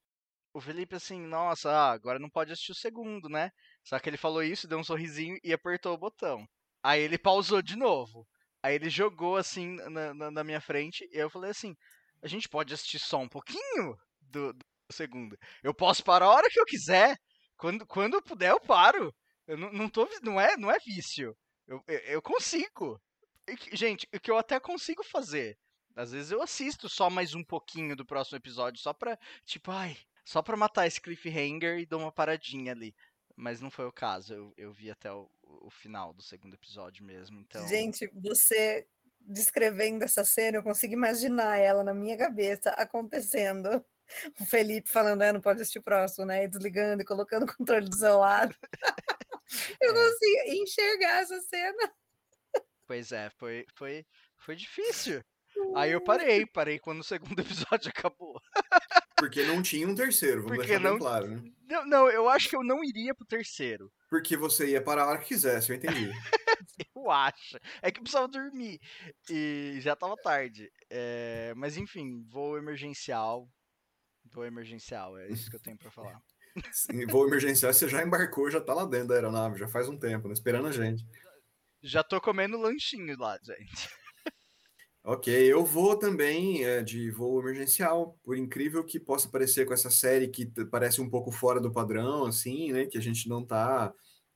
[0.53, 3.51] o Felipe assim, nossa, ah, agora não pode assistir o segundo, né?
[3.83, 6.47] Só que ele falou isso, deu um sorrisinho e apertou o botão.
[6.83, 8.27] Aí ele pausou de novo.
[8.61, 11.75] Aí ele jogou assim na, na, na, minha frente e eu falei assim:
[12.21, 15.37] a gente pode assistir só um pouquinho do, do segundo.
[15.63, 17.17] Eu posso parar a hora que eu quiser.
[17.57, 19.13] Quando, quando eu puder, eu paro.
[19.47, 21.35] Eu não, não, tô, não, é, não é vício.
[21.67, 23.01] Eu, eu, eu consigo.
[23.73, 25.57] Gente, o que eu até consigo fazer.
[25.95, 29.97] Às vezes eu assisto só mais um pouquinho do próximo episódio, só pra, tipo, ai,
[30.23, 32.93] só pra matar esse cliffhanger e dar uma paradinha ali
[33.39, 34.33] mas não foi o caso.
[34.33, 37.39] Eu, eu vi até o, o final do segundo episódio mesmo.
[37.39, 37.65] Então...
[37.67, 38.85] Gente, você
[39.21, 43.83] descrevendo essa cena, eu consigo imaginar ela na minha cabeça acontecendo.
[44.39, 46.43] O Felipe falando, ah, não pode assistir o próximo, né?
[46.43, 48.53] E desligando e colocando o controle do seu lado.
[49.79, 49.93] eu é.
[49.93, 51.93] consigo enxergar essa cena.
[52.85, 54.05] Pois é, foi, foi,
[54.37, 55.23] foi difícil.
[55.75, 58.41] Aí eu parei, parei quando o segundo episódio acabou.
[59.15, 60.97] Porque não tinha um terceiro, vamos Porque deixar não...
[60.97, 61.51] claro, né?
[61.69, 63.91] Não, não, eu acho que eu não iria pro terceiro.
[64.09, 66.09] Porque você ia para a hora que quisesse, eu entendi.
[66.95, 67.59] eu acho.
[67.79, 68.79] É que eu precisava dormir.
[69.29, 70.71] E já tava tarde.
[70.89, 71.53] É...
[71.55, 73.47] Mas enfim, voo emergencial.
[74.33, 76.19] Voo emergencial, é isso que eu tenho para falar.
[76.73, 79.97] Sim, voo emergencial, você já embarcou, já tá lá dentro da aeronave, já faz um
[79.97, 80.33] tempo, né?
[80.33, 81.05] Esperando a gente.
[81.81, 83.89] Já tô comendo lanchinho lá, gente.
[85.11, 89.89] Ok, eu vou também é, de voo emergencial, por incrível que possa parecer com essa
[89.89, 92.85] série que parece um pouco fora do padrão, assim, né?
[92.85, 93.91] Que a gente não tá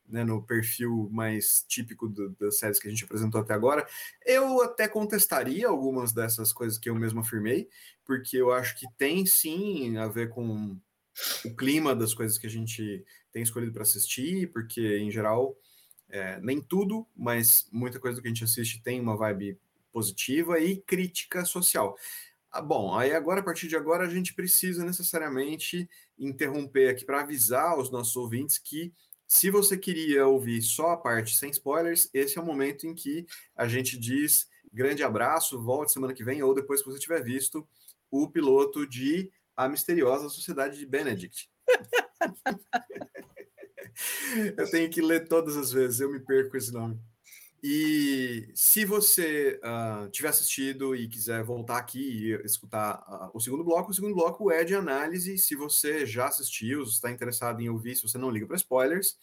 [0.07, 3.85] né, no perfil mais típico do, das séries que a gente apresentou até agora.
[4.25, 7.69] Eu até contestaria algumas dessas coisas que eu mesmo afirmei,
[8.03, 10.75] porque eu acho que tem sim a ver com
[11.45, 15.55] o clima das coisas que a gente tem escolhido para assistir, porque em geral.
[16.09, 19.57] É, nem tudo, mas muita coisa do que a gente assiste tem uma vibe
[19.93, 21.95] positiva e crítica social.
[22.51, 27.21] Ah, bom, aí agora, a partir de agora, a gente precisa necessariamente interromper aqui para
[27.21, 28.93] avisar os nossos ouvintes que
[29.27, 33.25] se você queria ouvir só a parte sem spoilers, esse é o momento em que
[33.55, 37.67] a gente diz grande abraço, volte semana que vem, ou depois que você tiver visto
[38.11, 41.49] o piloto de A Misteriosa Sociedade de Benedict.
[44.57, 46.99] eu tenho que ler todas as vezes, eu me perco esse nome.
[47.65, 53.63] E se você uh, tiver assistido e quiser voltar aqui e escutar uh, o segundo
[53.63, 55.37] bloco, o segundo bloco é de análise.
[55.37, 59.17] Se você já assistiu, está interessado em ouvir, se você não liga para spoilers,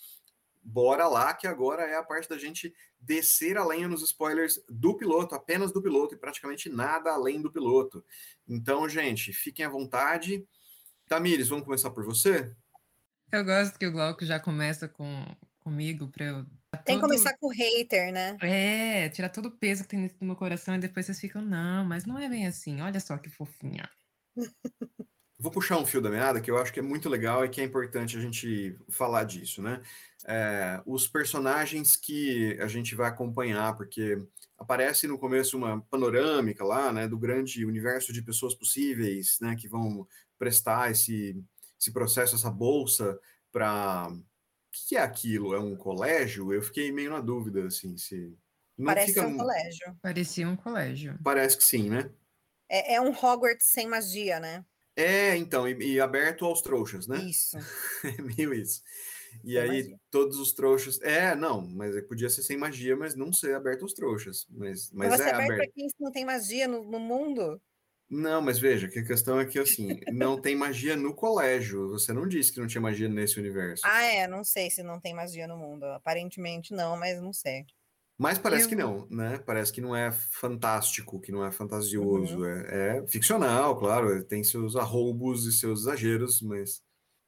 [0.63, 4.97] bora lá, que agora é a parte da gente descer a lenha nos spoilers do
[4.97, 8.03] piloto, apenas do piloto, e praticamente nada além do piloto.
[8.49, 10.49] Então, gente, fiquem à vontade.
[11.07, 12.51] Tamires, vamos começar por você?
[13.31, 15.27] Eu gosto que o Glauco já começa com,
[15.59, 16.47] comigo para eu
[16.85, 18.37] tem que começar com o hater, né?
[18.41, 21.85] É, tirar todo o peso que tem no meu coração e depois vocês ficam, não,
[21.85, 23.89] mas não é bem assim, olha só que fofinha.
[25.39, 27.61] Vou puxar um fio da meada que eu acho que é muito legal e que
[27.61, 29.81] é importante a gente falar disso, né?
[30.27, 34.23] É, os personagens que a gente vai acompanhar, porque
[34.59, 39.67] aparece no começo uma panorâmica lá, né, do grande universo de pessoas possíveis, né, que
[39.67, 40.07] vão
[40.39, 41.43] prestar esse,
[41.81, 43.19] esse processo, essa bolsa
[43.51, 44.13] para
[44.71, 45.55] que é aquilo?
[45.55, 46.53] É um colégio?
[46.53, 48.37] Eu fiquei meio na dúvida, assim, se.
[48.77, 49.27] Não Parece fica...
[49.27, 49.99] um colégio.
[50.01, 51.19] Parecia um colégio.
[51.23, 52.11] Parece que sim, né?
[52.69, 54.65] É, é um Hogwarts sem magia, né?
[54.97, 57.19] É, então, e, e aberto aos trouxas, né?
[57.19, 57.57] Isso.
[58.05, 58.83] é meio isso.
[59.45, 60.01] E sem aí, magia.
[60.11, 61.01] todos os trouxas.
[61.03, 64.47] É, não, mas é, podia ser sem magia, mas não ser aberto aos trouxas.
[64.51, 65.59] Mas, mas, mas é aberto, aberto.
[65.59, 67.61] para quem não tem magia no, no mundo?
[68.11, 71.89] Não, mas veja, que a questão é que assim, não tem magia no colégio.
[71.91, 73.83] Você não disse que não tinha magia nesse universo.
[73.85, 75.85] Ah, é, não sei se não tem magia no mundo.
[75.85, 77.67] Aparentemente não, mas não sei.
[78.19, 79.39] Mas parece que Eu- não, né?
[79.39, 82.41] Parece que não é fantástico, que não é fantasioso.
[82.41, 82.45] Uhum.
[82.45, 86.83] É, é ficcional, claro, tem seus arroubos e seus exageros, mas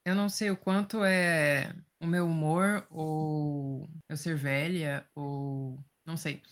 [0.05, 6.16] Eu não sei o quanto é o meu humor, ou eu ser velha, ou não
[6.16, 6.43] sei.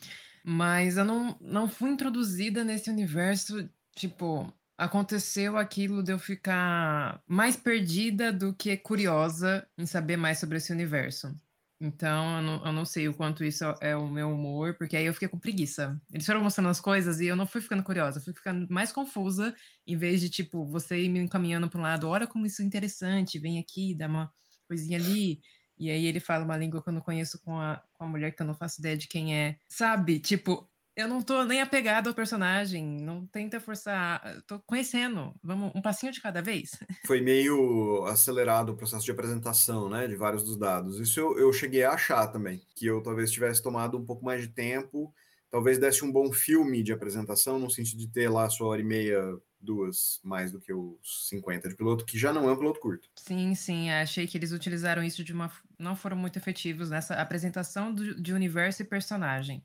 [0.44, 3.68] Mas eu não, não fui introduzida nesse universo,
[4.00, 10.56] tipo, aconteceu aquilo de eu ficar mais perdida do que curiosa em saber mais sobre
[10.56, 11.38] esse universo.
[11.82, 15.06] Então, eu não, eu não sei o quanto isso é o meu humor, porque aí
[15.06, 16.00] eu fiquei com preguiça.
[16.12, 19.54] Eles foram mostrando as coisas e eu não fui ficando curiosa, fui ficando mais confusa,
[19.86, 22.64] em vez de, tipo, você ir me encaminhando para um lado, olha como isso é
[22.64, 24.30] interessante, vem aqui, dá uma
[24.68, 25.40] coisinha ali.
[25.78, 28.32] E aí ele fala uma língua que eu não conheço com a, com a mulher
[28.32, 29.56] que eu não faço ideia de quem é.
[29.66, 30.20] Sabe?
[30.20, 35.34] Tipo, eu não tô nem apegado ao personagem, não tenta forçar, tô conhecendo.
[35.42, 36.70] Vamos um passinho de cada vez.
[37.06, 40.06] foi meio acelerado o processo de apresentação, né?
[40.06, 41.00] De vários dos dados.
[41.00, 44.42] Isso eu, eu cheguei a achar também, que eu talvez tivesse tomado um pouco mais
[44.42, 45.12] de tempo,
[45.50, 48.84] talvez desse um bom filme de apresentação, no sentido de ter lá sua hora e
[48.84, 49.20] meia,
[49.58, 53.08] duas, mais do que os 50 de piloto, que já não é um piloto curto.
[53.16, 55.52] Sim, sim, achei que eles utilizaram isso de uma.
[55.78, 59.62] Não foram muito efetivos nessa apresentação do- de universo e personagem.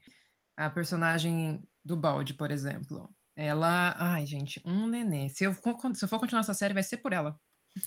[0.57, 3.09] A personagem do balde, por exemplo.
[3.35, 3.95] Ela.
[3.97, 5.27] Ai, gente, um nenê.
[5.29, 7.37] Se eu, for- se eu for continuar essa série, vai ser por ela.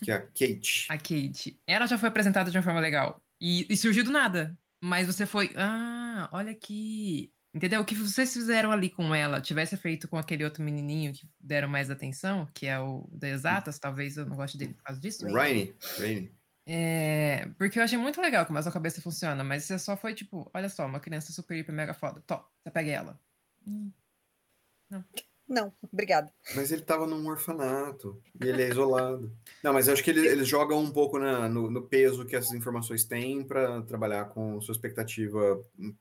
[0.04, 0.86] Que é a Kate.
[0.90, 1.58] A Kate.
[1.66, 3.22] Ela já foi apresentada de uma forma legal.
[3.40, 4.56] E, e surgiu do nada.
[4.84, 5.50] Mas você foi.
[5.56, 7.32] Ah, olha aqui.
[7.54, 7.80] Entendeu?
[7.80, 11.66] O que vocês fizeram ali com ela, tivesse feito com aquele outro menininho que deram
[11.66, 15.26] mais atenção, que é o da Exatas, talvez eu não goste dele por causa disso.
[15.26, 15.74] Rainy.
[15.98, 16.30] Rainy.
[16.70, 20.12] É, porque eu achei muito legal como a sua cabeça funciona, mas você só foi
[20.14, 22.22] tipo, olha só, uma criança super, hiper, mega foda.
[22.26, 23.20] Tó, você pega ela.
[23.66, 23.90] Hum,
[25.48, 26.30] Não, obrigada.
[26.54, 29.34] Mas ele tava num orfanato e ele é isolado.
[29.64, 32.36] Não, mas eu acho que ele- eles jogam um pouco na- no, no peso que
[32.36, 35.58] essas informações têm para trabalhar com sua expectativa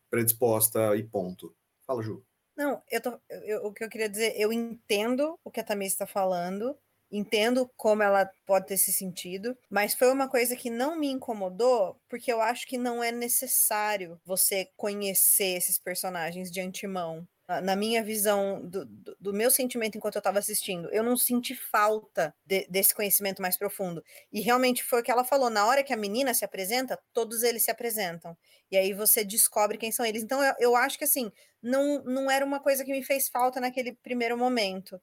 [0.09, 1.55] predisposta e ponto.
[1.85, 2.21] Fala, Ju.
[2.57, 5.63] Não, eu tô, eu- eu- o que eu queria dizer, eu entendo o que a
[5.63, 6.77] Tamires está falando,
[7.11, 11.99] entendo como ela pode ter esse sentido, mas foi uma coisa que não me incomodou,
[12.09, 17.27] porque eu acho que não é necessário você conhecer esses personagens de antemão.
[17.61, 21.55] Na- minha visão, do, do- do meu sentimento enquanto eu estava assistindo, eu não senti
[21.55, 24.03] falta de- desse conhecimento mais profundo.
[24.33, 27.43] E realmente foi o que ela falou: na hora que a menina se apresenta, todos
[27.43, 28.37] eles se apresentam.
[28.69, 30.23] E aí você descobre quem são eles.
[30.23, 31.31] Então eu, eu acho que assim
[31.61, 35.01] não, não era uma coisa que me fez falta naquele primeiro momento.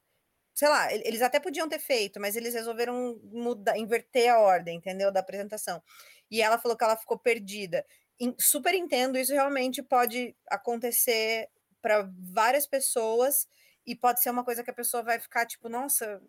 [0.55, 5.11] Sei lá, eles até podiam ter feito, mas eles resolveram mudar, inverter a ordem, entendeu?
[5.11, 5.83] Da apresentação.
[6.31, 7.85] E ela falou que ela ficou perdida.
[8.39, 11.49] Super entendo, isso realmente pode acontecer
[11.81, 13.47] para várias pessoas
[13.85, 16.21] e pode ser uma coisa que a pessoa vai ficar tipo, nossa,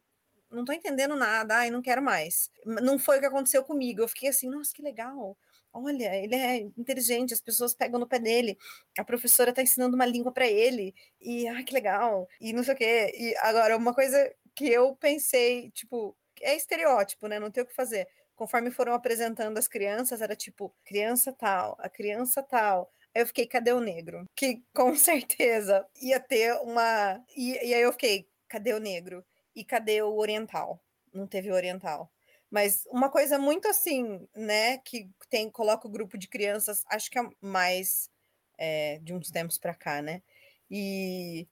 [0.50, 2.50] não tô entendendo nada, ai, não quero mais.
[2.64, 4.02] Não foi o que aconteceu comigo.
[4.02, 5.36] Eu fiquei assim, nossa, que legal.
[5.78, 8.56] Olha, ele é inteligente, as pessoas pegam no pé dele.
[8.98, 10.94] A professora tá ensinando uma língua para ele.
[11.20, 12.26] E ai, que legal.
[12.40, 13.12] E não sei o quê.
[13.14, 17.38] E agora uma coisa que eu pensei, tipo, é estereótipo, né?
[17.38, 18.08] Não tem o que fazer.
[18.34, 22.90] Conforme foram apresentando as crianças, era tipo, criança tal, a criança tal.
[23.14, 24.24] Aí eu fiquei, cadê o negro?
[24.34, 27.22] Que com certeza ia ter uma.
[27.36, 29.24] E, e aí eu fiquei, cadê o negro?
[29.54, 30.82] E cadê o oriental?
[31.12, 32.10] Não teve oriental.
[32.56, 37.18] Mas uma coisa muito assim, né, que tem, coloca o grupo de crianças, acho que
[37.18, 38.08] é mais
[38.56, 40.22] é, de uns tempos para cá, né?
[40.70, 41.46] E.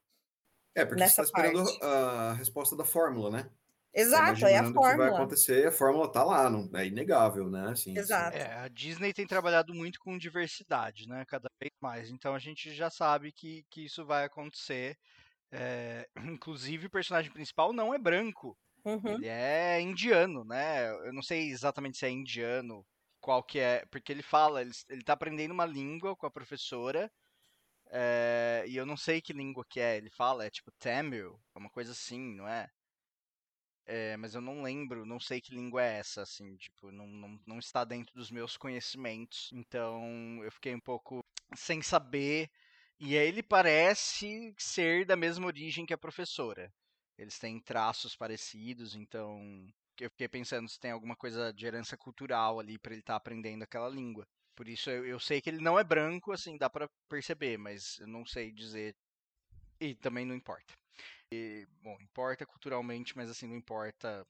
[0.74, 1.84] É, porque você Nessa está esperando parte.
[1.84, 3.42] a resposta da fórmula, né?
[3.42, 3.50] Tá
[4.00, 5.18] Exato, é a imaginando o que vai fórmula.
[5.18, 7.68] acontecer, a fórmula tá lá, não, é inegável, né?
[7.68, 8.38] Assim, Exato.
[8.38, 11.26] É, a Disney tem trabalhado muito com diversidade, né?
[11.26, 12.08] Cada vez mais.
[12.08, 14.96] Então a gente já sabe que, que isso vai acontecer.
[15.52, 18.56] É, inclusive, o personagem principal não é branco.
[18.84, 19.18] Uhum.
[19.18, 20.88] Ele é indiano, né?
[21.06, 22.86] Eu não sei exatamente se é indiano,
[23.20, 23.84] qual que é.
[23.86, 27.10] Porque ele fala, ele, ele tá aprendendo uma língua com a professora.
[27.90, 29.96] é, e eu não sei que língua que é.
[29.98, 32.70] Ele fala, é tipo Tamil, uma coisa assim, não é?
[33.86, 37.40] É, mas eu não lembro, não sei que língua é essa, assim, tipo, não, não,
[37.46, 39.50] não está dentro dos meus conhecimentos.
[39.52, 41.20] Então eu fiquei um pouco
[41.56, 42.50] sem saber.
[42.98, 46.72] E aí ele parece ser da mesma origem que a professora.
[47.18, 49.66] Eles têm traços parecidos, então
[50.00, 53.62] eu fiquei pensando se tem alguma coisa de herança cultural ali para ele estar aprendendo
[53.62, 54.26] aquela língua.
[54.54, 57.98] Por isso eu, eu sei que ele não é branco, assim, dá para perceber, mas
[58.00, 58.94] eu não sei dizer.
[59.80, 60.74] E também não importa.
[61.32, 64.26] E, bom, importa culturalmente, mas assim, não importa.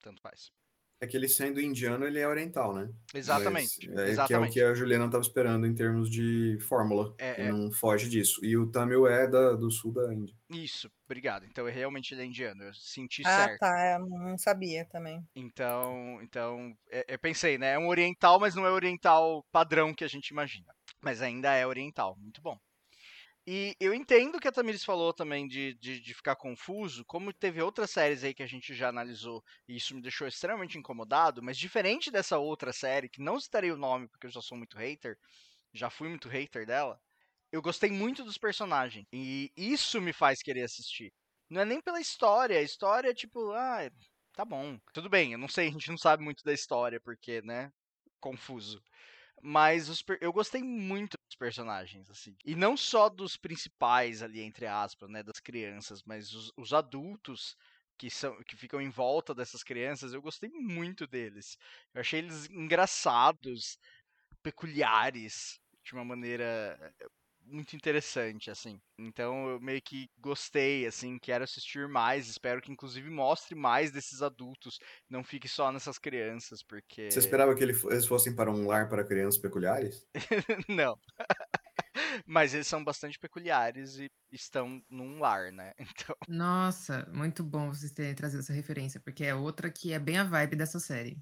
[0.00, 0.52] Tanto faz.
[0.98, 2.88] É que ele sendo indiano, ele é oriental, né?
[3.14, 3.86] Exatamente.
[3.90, 4.52] Mas, é, exatamente.
[4.54, 7.14] Que é o que a Juliana estava esperando em termos de fórmula.
[7.18, 7.52] É, é.
[7.52, 8.42] não foge disso.
[8.42, 10.34] E o Tamil é da, do sul da Índia.
[10.50, 11.44] Isso, obrigado.
[11.44, 12.62] Então, realmente ele é indiano.
[12.62, 13.58] Eu senti Ah, certo.
[13.58, 13.98] tá.
[14.00, 15.22] Eu não sabia também.
[15.34, 17.72] Então, então é- eu pensei, né?
[17.74, 20.72] É um oriental, mas não é oriental padrão que a gente imagina.
[21.02, 22.16] Mas ainda é oriental.
[22.18, 22.58] Muito bom.
[23.48, 27.32] E eu entendo o que a Tamiris falou também de, de, de ficar confuso, como
[27.32, 31.40] teve outras séries aí que a gente já analisou, e isso me deixou extremamente incomodado,
[31.42, 34.76] mas diferente dessa outra série, que não citarei o nome porque eu já sou muito
[34.76, 35.16] hater,
[35.72, 37.00] já fui muito hater dela,
[37.52, 39.06] eu gostei muito dos personagens.
[39.12, 41.12] E isso me faz querer assistir.
[41.50, 43.90] Não é nem pela história, a história é tipo, ah,
[44.34, 44.78] tá bom.
[44.92, 47.72] Tudo bem, eu não sei, a gente não sabe muito da história, porque, né,
[48.20, 48.82] confuso.
[49.42, 52.36] Mas os eu gostei muito dos personagens, assim.
[52.44, 55.22] E não só dos principais ali, entre aspas, né?
[55.22, 57.56] Das crianças, mas os, os adultos
[57.98, 61.56] que, são, que ficam em volta dessas crianças, eu gostei muito deles.
[61.94, 63.78] Eu achei eles engraçados,
[64.42, 67.06] peculiares, de uma maneira eh,
[67.46, 68.80] muito interessante, assim.
[68.98, 74.22] Então eu meio que gostei, assim, quero assistir mais, espero que inclusive mostre mais desses
[74.22, 74.78] adultos,
[75.08, 77.10] não fique só nessas crianças, porque...
[77.10, 80.06] Você esperava que eles fossem para um lar para crianças peculiares?
[80.68, 80.98] Não.
[82.26, 85.72] Mas eles são bastante peculiares e estão num lar, né?
[86.06, 90.18] Então, Nossa, muito bom vocês terem trazido essa referência, porque é outra que é bem
[90.18, 91.16] a vibe dessa série.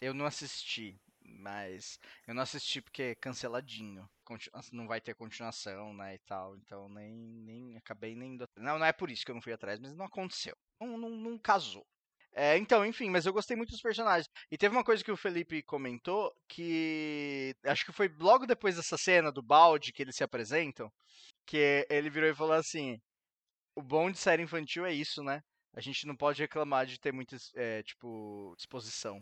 [0.00, 4.08] eu não assisti, mas eu não assisti porque é canceladinho.
[4.28, 6.54] Conti- Não vai ter continuação, né, e tal.
[6.58, 8.46] Então nem, nem acabei nem indo.
[8.58, 10.54] Não, não é por isso que eu não fui atrás, mas não aconteceu.
[10.80, 11.86] Não, não, não casou.
[12.34, 14.28] É, então, enfim, mas eu gostei muito dos personagens.
[14.50, 18.98] E teve uma coisa que o Felipe comentou que acho que foi logo depois dessa
[18.98, 20.92] cena do balde que eles se apresentam,
[21.46, 22.98] que ele virou e falou assim:
[23.76, 25.42] "O bom de série infantil é isso, né?
[25.74, 29.20] A gente não pode reclamar de ter muita, é, tipo, exposição.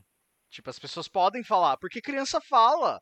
[0.51, 3.01] Tipo, as pessoas podem falar, porque criança fala.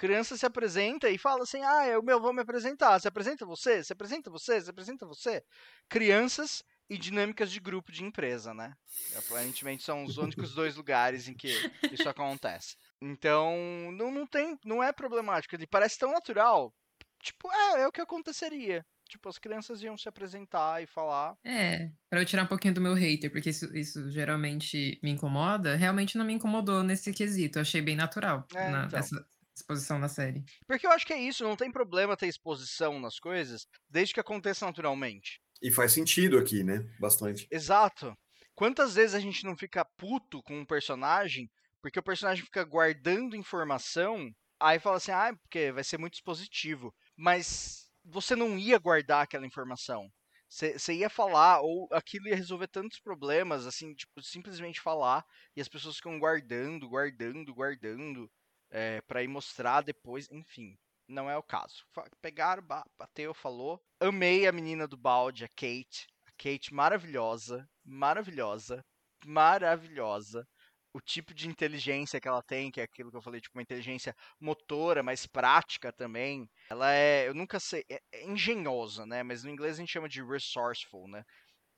[0.00, 2.98] Criança se apresenta e fala assim: "Ah, eu meu vou me apresentar.
[3.00, 5.42] Se apresenta você, se apresenta você, se apresenta você".
[5.88, 8.74] Crianças e dinâmicas de grupo de empresa, né?
[9.14, 12.76] Aparentemente são os únicos dois lugares em que isso acontece.
[13.02, 13.56] Então,
[13.92, 15.54] não, não tem, não é problemático.
[15.54, 16.74] Ele parece tão natural.
[17.22, 18.84] Tipo, é, é o que aconteceria.
[19.08, 21.36] Tipo, as crianças iam se apresentar e falar.
[21.44, 25.74] É, pra eu tirar um pouquinho do meu hater, porque isso, isso geralmente me incomoda,
[25.74, 27.58] realmente não me incomodou nesse quesito.
[27.58, 28.94] Eu achei bem natural É, na, então.
[28.94, 29.16] essa
[29.56, 30.42] exposição na série.
[30.66, 34.20] Porque eu acho que é isso, não tem problema ter exposição nas coisas, desde que
[34.20, 35.40] aconteça naturalmente.
[35.62, 36.88] E faz sentido aqui, né?
[36.98, 37.46] Bastante.
[37.50, 38.16] Exato.
[38.54, 41.50] Quantas vezes a gente não fica puto com um personagem,
[41.82, 44.30] porque o personagem fica guardando informação,
[44.60, 46.94] aí fala assim, ah, porque vai ser muito expositivo.
[47.16, 50.08] Mas você não ia guardar aquela informação.
[50.48, 55.24] Você ia falar, ou aquilo ia resolver tantos problemas, assim, tipo, simplesmente falar,
[55.54, 58.28] e as pessoas ficam guardando, guardando, guardando,
[58.70, 60.76] é, para ir mostrar depois, enfim.
[61.08, 61.84] Não é o caso.
[62.22, 63.80] Pegaram, ba- bateu, falou.
[64.00, 66.06] Amei a menina do balde, a Kate.
[66.26, 68.80] A Kate maravilhosa, maravilhosa,
[69.26, 70.46] maravilhosa.
[70.92, 73.62] O tipo de inteligência que ela tem, que é aquilo que eu falei, tipo, uma
[73.62, 76.48] inteligência motora, mas prática também.
[76.68, 79.22] Ela é, eu nunca sei, é, é engenhosa, né?
[79.22, 81.22] Mas no inglês a gente chama de resourceful, né?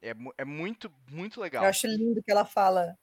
[0.03, 1.65] É, é muito, muito legal.
[1.65, 2.97] Eu acho lindo que ela fala.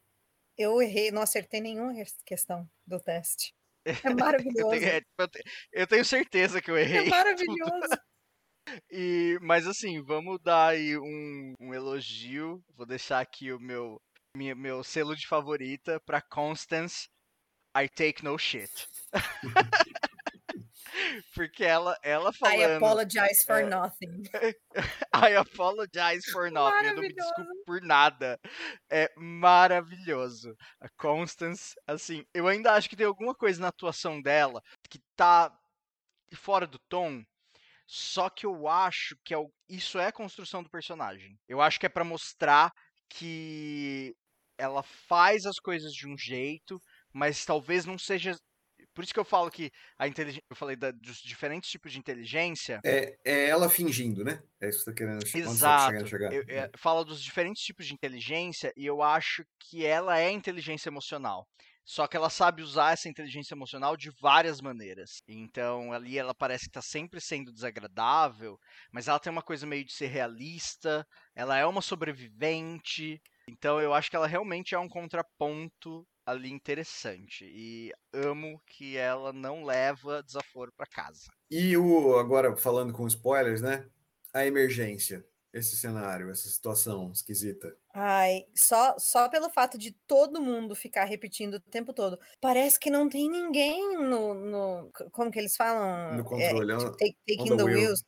[0.58, 1.94] Eu errei, não acertei nenhuma
[2.26, 3.54] questão do teste.
[3.86, 4.70] É Eu maravilhoso.
[4.70, 7.10] tenho, é, eu te- eu tenho certeza que eu É errei.
[7.10, 7.98] maravilhoso.
[8.92, 12.64] E, mas assim, vamos dar aí um, um elogio.
[12.76, 14.00] Vou deixar aqui o meu,
[14.36, 17.08] minha- meu selo de favorita pra Constance.
[17.78, 18.70] I take no shit.
[21.34, 22.78] Porque ela, ela I falando.
[22.78, 24.24] apologize for é, nothing.
[25.14, 26.88] I apologize for nothing.
[26.88, 28.40] Eu não me desculpo por nada.
[28.90, 30.56] É maravilhoso.
[30.80, 35.52] A Constance, assim, eu ainda acho que tem alguma coisa na atuação dela que tá
[36.36, 37.24] fora do tom.
[37.88, 39.38] Só que eu acho que é
[39.68, 41.40] isso é a construção do personagem.
[41.48, 42.72] Eu acho que é pra mostrar
[43.10, 44.16] que
[44.60, 46.80] ela faz as coisas de um jeito,
[47.14, 48.36] mas talvez não seja.
[49.00, 50.44] Por isso que eu falo que a inteligência.
[50.50, 52.82] Eu falei da- dos diferentes tipos de inteligência.
[52.84, 54.44] É, é ela fingindo, né?
[54.60, 55.92] É isso que você tá querendo che- onde você tá Exato.
[55.94, 56.34] querendo chegar.
[56.34, 60.90] Eu, é, fala dos diferentes tipos de inteligência e eu acho que ela é inteligência
[60.90, 61.48] emocional.
[61.86, 65.22] Só que ela sabe usar essa inteligência emocional de várias maneiras.
[65.26, 68.58] Então ali ela parece que está sempre sendo desagradável,
[68.92, 71.08] mas ela tem uma coisa meio de ser realista.
[71.34, 73.18] Ela é uma sobrevivente.
[73.48, 77.46] Então eu acho que ela realmente é um contraponto ali interessante.
[77.46, 81.28] E amo que ela não leva desaforo para casa.
[81.50, 83.88] E o agora falando com spoilers, né?
[84.34, 85.26] A emergência.
[85.54, 87.76] esse cenário, essa situação esquisita?
[87.94, 92.20] Ai, só, só pelo fato de todo mundo ficar repetindo o tempo todo.
[92.40, 94.34] Parece que não tem ninguém no.
[94.36, 96.16] no como que eles falam?
[96.16, 96.72] No controle.
[96.72, 97.80] É, on- take, taking on the the wheel.
[97.80, 98.04] wheels.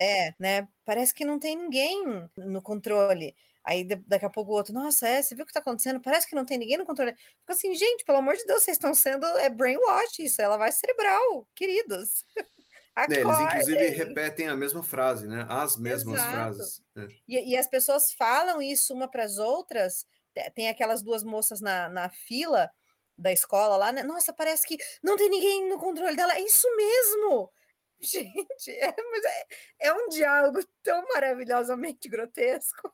[0.00, 0.68] É, é, né?
[0.84, 3.34] Parece que não tem ninguém no controle.
[3.66, 6.00] Aí daqui a pouco o outro, nossa, é, você viu o que tá acontecendo?
[6.00, 7.12] Parece que não tem ninguém no controle.
[7.14, 10.78] Fica assim, gente, pelo amor de Deus, vocês estão sendo é brainwash isso, é lavagem
[10.78, 12.24] cerebral, queridos.
[13.08, 15.46] Eles inclusive repetem a mesma frase, né?
[15.48, 16.32] As mesmas Exato.
[16.32, 16.82] frases.
[16.96, 17.06] É.
[17.28, 20.06] E, e as pessoas falam isso uma para as outras.
[20.34, 22.70] Te- Tem aquelas duas moças na, na fila
[23.18, 24.02] da escola lá, né?
[24.02, 26.34] Nossa, parece que não tem ninguém no controle dela.
[26.34, 27.52] É isso mesmo!
[28.00, 28.88] Gente, é,
[29.80, 32.92] é, é um diálogo tão maravilhosamente grotesco.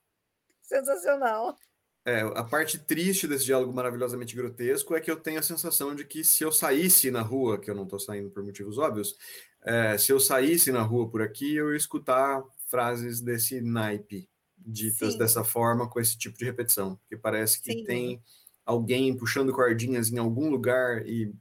[0.73, 1.59] Sensacional.
[2.05, 6.05] É, a parte triste desse diálogo maravilhosamente grotesco é que eu tenho a sensação de
[6.05, 9.16] que se eu saísse na rua, que eu não estou saindo por motivos óbvios,
[9.62, 15.12] é, se eu saísse na rua por aqui, eu ia escutar frases desse naipe, ditas
[15.12, 15.18] Sim.
[15.18, 16.97] dessa forma, com esse tipo de repetição.
[16.97, 17.85] Porque parece que Sim.
[17.85, 18.23] tem
[18.64, 21.33] alguém puxando cordinhas em algum lugar e,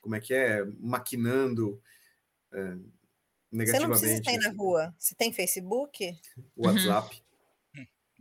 [0.00, 1.80] como é que é, maquinando
[2.52, 2.82] é, Você não
[3.52, 4.94] negativamente precisa na assim, rua.
[4.98, 6.14] Se tem Facebook,
[6.54, 7.23] WhatsApp.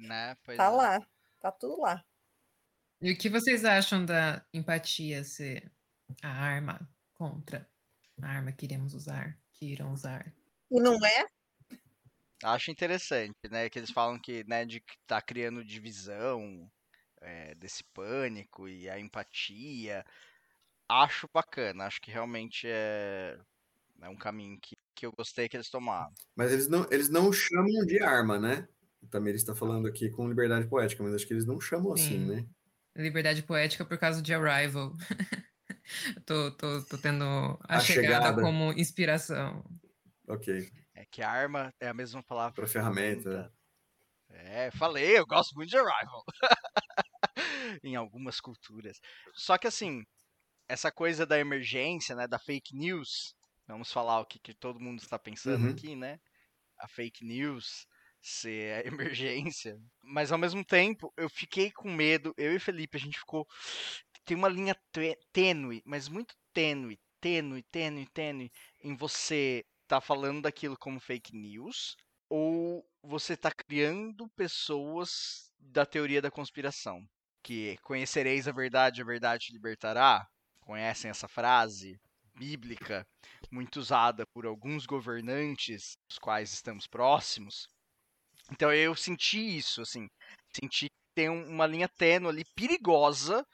[0.07, 0.35] Né?
[0.43, 0.69] Pois tá é.
[0.69, 1.07] lá.
[1.39, 2.03] Tá tudo lá.
[3.01, 5.71] E o que vocês acham da empatia ser
[6.21, 6.79] a arma
[7.13, 7.69] contra
[8.21, 10.33] a arma que iremos usar, que irão usar?
[10.71, 11.25] E não é?
[12.43, 13.69] Acho interessante, né?
[13.69, 16.69] Que eles falam que, né, de que tá criando divisão,
[17.23, 20.05] é, desse pânico e a empatia.
[20.87, 23.37] Acho bacana, acho que realmente é,
[24.01, 26.13] é um caminho que, que eu gostei que eles tomaram.
[26.35, 28.67] Mas eles não, eles não chamam de arma, né?
[29.03, 32.19] O Tamir está falando aqui com liberdade poética, mas acho que eles não chamam assim,
[32.19, 32.25] Sim.
[32.25, 32.45] né?
[32.95, 34.93] Liberdade poética por causa de Arrival.
[36.25, 37.23] tô, tô, tô tendo
[37.67, 38.41] a, A chegada, chegada.
[38.41, 39.63] como inspiração.
[40.27, 40.71] Ok.
[40.95, 43.51] É que arma é a mesma palavra Pra ferramenta.
[44.29, 46.23] É, falei, eu gosto muito de Arrival.
[47.83, 48.99] em algumas culturas.
[49.33, 50.03] Só que assim,
[50.67, 53.35] essa coisa da emergência, né, da fake news,
[53.67, 55.71] vamos falar o que, que todo mundo está pensando Uhum.
[55.71, 56.19] aqui, né?
[56.79, 57.87] A fake news
[58.27, 59.77] ser emergência.
[60.03, 63.47] Mas ao mesmo tempo, eu fiquei com medo, eu e Felipe, a gente ficou.
[64.25, 68.51] Tem uma linha tê- tênue, mas muito tênue, tênue, tênue, tênue,
[68.81, 71.95] em você tá falando daquilo como fake news
[72.29, 77.05] ou você tá criando pessoas da teoria da conspiração.
[77.43, 80.25] Que conhecereis a verdade, a verdade te libertará.
[80.61, 81.99] Conhecem essa frase
[82.35, 83.05] bíblica,
[83.51, 87.67] muito usada por alguns governantes, os quais estamos próximos.
[88.51, 90.07] Então eu senti isso, assim,
[90.55, 93.45] senti que tem um- uma linha tênue ali perigosa,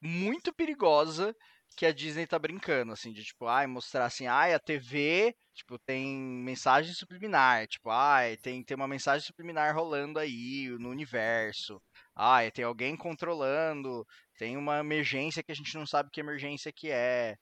[0.00, 1.34] muito perigosa,
[1.76, 5.78] que a Disney tá brincando, assim, de tipo, ai, mostrar assim, ai, a TV, tipo,
[5.80, 11.82] tem mensagem subliminar, tipo, ai, tem, tem uma mensagem subliminar rolando aí no universo,
[12.14, 14.06] ai, tem alguém controlando,
[14.38, 17.36] tem uma emergência que a gente não sabe que emergência que é,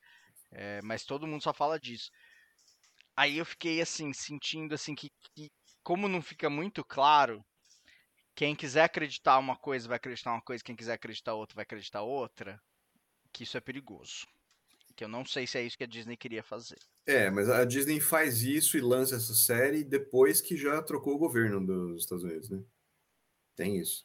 [0.53, 2.11] é, mas todo mundo só fala disso.
[3.17, 5.51] Aí eu fiquei, assim, sentindo, assim, que, que
[5.83, 7.45] como não fica muito claro,
[8.35, 12.03] quem quiser acreditar uma coisa vai acreditar uma coisa, quem quiser acreditar outra vai acreditar
[12.03, 12.61] outra,
[13.33, 14.27] que isso é perigoso.
[14.95, 16.79] Que eu não sei se é isso que a Disney queria fazer.
[17.07, 21.19] É, mas a Disney faz isso e lança essa série depois que já trocou o
[21.19, 22.63] governo dos Estados Unidos, né?
[23.57, 24.05] Tem isso.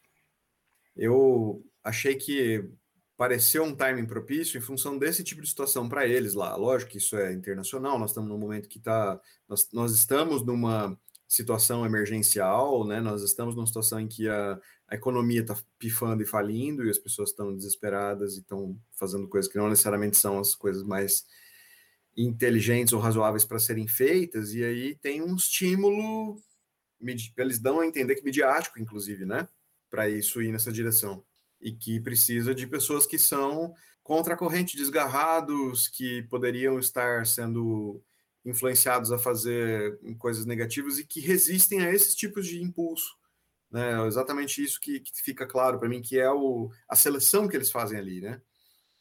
[0.96, 2.70] Eu achei que
[3.16, 6.56] pareceu um timing propício em função desse tipo de situação para eles lá.
[6.56, 9.20] Lógico que isso é internacional, nós estamos num momento que tá.
[9.48, 10.98] Nós, nós estamos numa
[11.28, 13.02] situação emergencial, né?
[13.02, 16.98] Nós estamos numa situação em que a, a economia está pifando e falindo e as
[16.98, 21.26] pessoas estão desesperadas e estão fazendo coisas que não necessariamente são as coisas mais
[22.18, 26.42] inteligentes ou razoáveis para serem feitas, e aí tem um estímulo,
[27.38, 29.48] eles dão a entender que midiático, inclusive, né?
[29.88, 31.24] Para isso ir nessa direção.
[31.62, 38.02] E que precisa de pessoas que são contra a corrente, desgarrados, que poderiam estar sendo
[38.48, 43.16] influenciados a fazer coisas negativas e que resistem a esses tipos de impulso.
[43.70, 43.92] Né?
[43.92, 47.56] É Exatamente isso que, que fica claro para mim, que é o, a seleção que
[47.56, 48.42] eles fazem ali, né?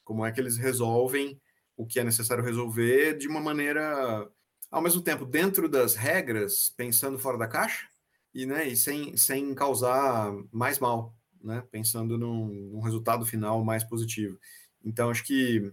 [0.05, 1.41] Como é que eles resolvem
[1.77, 4.29] o que é necessário resolver de uma maneira,
[4.71, 7.87] ao mesmo tempo, dentro das regras, pensando fora da caixa,
[8.33, 11.63] e, né, e sem, sem causar mais mal, né?
[11.71, 14.39] Pensando num, num resultado final mais positivo.
[14.85, 15.73] Então, acho que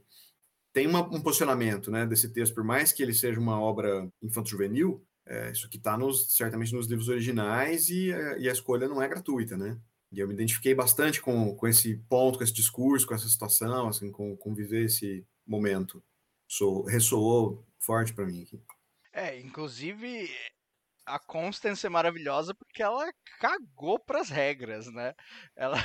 [0.74, 5.06] tem uma, um posicionamento né, desse texto, por mais que ele seja uma obra infanto-juvenil,
[5.26, 9.02] é, isso aqui está nos, certamente nos livros originais e, a- e a escolha não
[9.02, 9.80] é gratuita, né?
[10.12, 13.88] E eu me identifiquei bastante com, com esse ponto, com esse discurso, com essa situação,
[13.88, 16.04] assim, com, com viver esse momento.
[16.88, 18.62] Ressoou forte para mim aqui.
[19.12, 20.30] É, inclusive,
[21.06, 25.14] a Constance é maravilhosa porque ela cagou pras regras, né?
[25.56, 25.78] Ela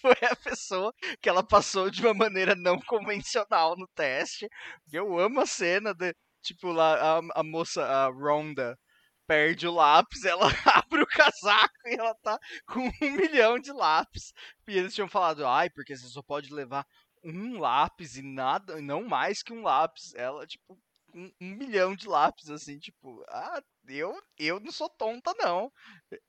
[0.00, 4.48] foi a pessoa que ela passou de uma maneira não convencional no teste.
[4.92, 8.78] Eu amo a cena de, tipo, lá a, a moça, a Ronda,
[9.26, 10.46] perde o lápis, ela
[10.84, 14.32] abre o casaco e ela tá com um milhão de lápis.
[14.66, 16.86] E eles tinham falado, ai, porque você só pode levar
[17.24, 20.14] um lápis e nada, não mais que um lápis.
[20.14, 20.78] Ela, tipo,
[21.14, 25.70] um, um milhão de lápis, assim, tipo, ah, eu, eu não sou tonta, não.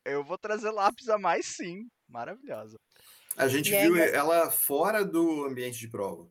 [0.05, 1.87] Eu vou trazer lápis a mais sim.
[2.07, 2.77] Maravilhosa.
[3.39, 6.29] A gente E viu ela fora do ambiente de prova.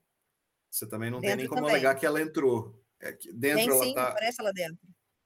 [0.70, 1.72] Você também não tem nem como também.
[1.76, 2.82] alegar que ela entrou.
[3.00, 4.78] É que dentro Tem ela sim, tá aparece ela dentro.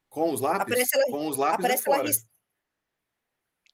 [0.09, 0.61] com os lápis?
[0.61, 2.27] Aparece ela- com os lápis Aparece ela, ris-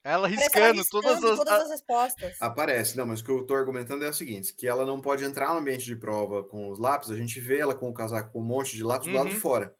[0.03, 1.37] Ela aparece ela riscando todas riscando as.
[1.37, 2.37] todas as respostas.
[2.41, 5.23] Aparece, não, mas o que eu tô argumentando é o seguinte: que ela não pode
[5.23, 8.31] entrar no ambiente de prova com os lápis, a gente vê ela com o casaco
[8.31, 9.41] com um monte de lápis do lado de Uhum.
[9.41, 9.75] fora.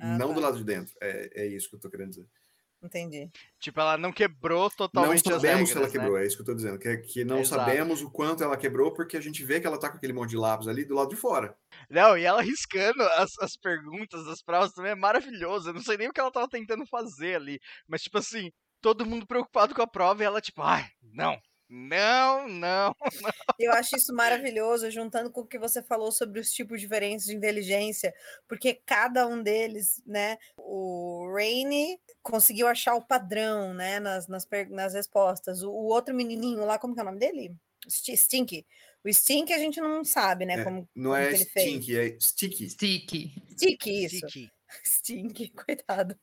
[0.00, 0.34] Ah, não tá.
[0.34, 0.94] do lado de dentro.
[1.00, 2.28] É, é isso que eu tô querendo dizer.
[2.84, 3.30] Entendi.
[3.58, 5.92] Tipo, ela não quebrou Não totalmente as sabemos regras, se ela né?
[5.92, 6.78] quebrou, é isso que eu tô dizendo.
[6.78, 7.64] Que, que não Exato.
[7.64, 10.30] sabemos o quanto ela quebrou, porque a gente vê que ela tá com aquele monte
[10.30, 11.56] de lápis ali do lado de fora.
[11.88, 15.70] Não, e ela riscando as, as perguntas das provas também é maravilhoso.
[15.70, 17.58] Eu não sei nem o que ela tava tentando fazer ali.
[17.88, 21.40] Mas, tipo assim, todo mundo preocupado com a prova e ela, tipo, ai, não,
[21.74, 22.94] não, não.
[23.58, 27.34] Eu acho isso maravilhoso, juntando com o que você falou sobre os tipos diferentes de
[27.34, 28.14] inteligência,
[28.48, 30.38] porque cada um deles, né?
[30.56, 33.98] O Rainy conseguiu achar o padrão, né?
[34.00, 35.62] Nas, nas, nas respostas.
[35.62, 37.54] O, o outro menininho lá, como que é o nome dele?
[37.88, 38.66] Sti- Stinky.
[39.04, 40.60] O Stink a gente não sabe, né?
[40.60, 41.66] É, como, Não como é que ele fez.
[41.68, 42.70] stinky, é sticky.
[42.70, 43.42] Sticky.
[43.50, 44.28] Stick, isso.
[44.28, 44.50] Stick.
[44.84, 46.18] Stink, coitado.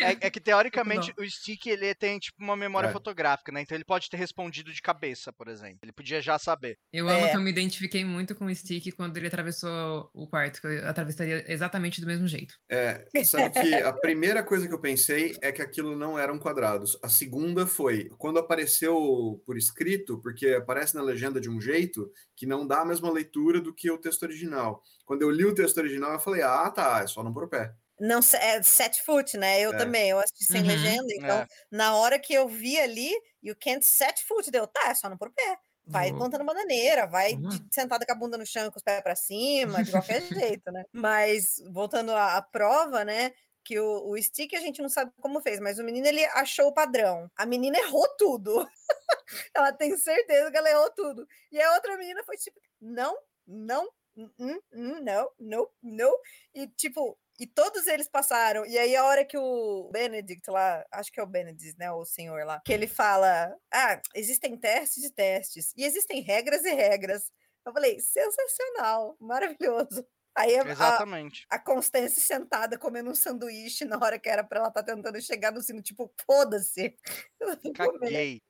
[0.00, 1.24] É, é que teoricamente Não.
[1.24, 2.92] o Stick ele tem tipo uma memória É.
[2.92, 3.62] fotográfica, né?
[3.62, 5.80] Então ele pode ter respondido de cabeça, por exemplo.
[5.82, 6.78] Ele podia já saber.
[6.92, 7.30] Eu amo É.
[7.30, 10.88] que eu me identifiquei muito com o Stick quando ele atravessou o quarto, que eu
[10.88, 12.54] atravessaria exatamente do mesmo jeito.
[12.70, 16.98] É, sabe que a primeira coisa que eu pensei é que aquilo não eram quadrados.
[17.02, 22.46] A segunda foi quando apareceu por escrito, porque aparece na legenda de um jeito que
[22.46, 24.82] não dá a mesma leitura do que o texto original.
[25.04, 27.48] Quando eu li o texto original, eu falei: ah, tá, é só não pôr o
[27.48, 27.74] pé.
[28.00, 29.60] Não, é set foot, né?
[29.60, 29.76] Eu É.
[29.76, 30.66] também, eu assisti sem Uhum.
[30.66, 31.46] legenda, então É.
[31.70, 33.10] na hora que eu vi ali,
[33.42, 35.58] you can't set foot, deu, tá, é só não pôr o pé.
[35.84, 39.02] Vai Vou- plantando bananeira, vai de- sentada com a bunda no chão com os pés
[39.02, 40.20] pra cima, de qualquer
[40.60, 40.84] jeito, né?
[40.92, 43.32] Mas, voltando à, à prova, né?
[43.64, 46.68] Que o, o stick a gente não sabe como fez, mas o menino ele achou
[46.68, 47.30] o padrão.
[47.36, 48.68] A menina errou tudo.
[49.54, 51.26] ela tem certeza que ela errou tudo.
[51.52, 53.16] E a outra menina foi tipo, não,
[53.46, 54.60] não, hum,
[55.02, 56.18] não, não, não.
[56.54, 58.64] E tipo, e todos eles passaram.
[58.66, 62.04] E aí a hora que o Benedict lá, acho que é o Benedict, né, o
[62.04, 67.32] senhor lá, que ele fala: "Ah, existem testes e testes e existem regras e regras".
[67.66, 70.06] Eu falei: "Sensacional, maravilhoso".
[70.36, 71.44] Aí a, a, Exatamente.
[71.50, 75.52] a Constance sentada comendo um sanduíche na hora que era pra ela estar tentando chegar
[75.52, 76.96] no sino, tipo, foda-se.
[77.76, 78.40] Caguei.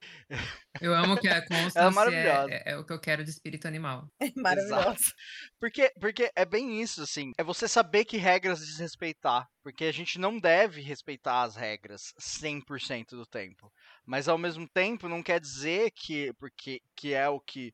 [0.80, 2.52] Eu amo que a Constance é, maravilhosa.
[2.52, 4.08] é- é o que eu quero de espírito animal.
[4.36, 5.12] Maravilhoso.
[5.58, 7.32] Porque, porque é bem isso, assim.
[7.36, 9.48] É você saber que regras desrespeitar.
[9.62, 13.72] Porque a gente não deve respeitar as regras 100% do tempo.
[14.04, 17.72] Mas ao mesmo tempo não quer dizer que porque que é o que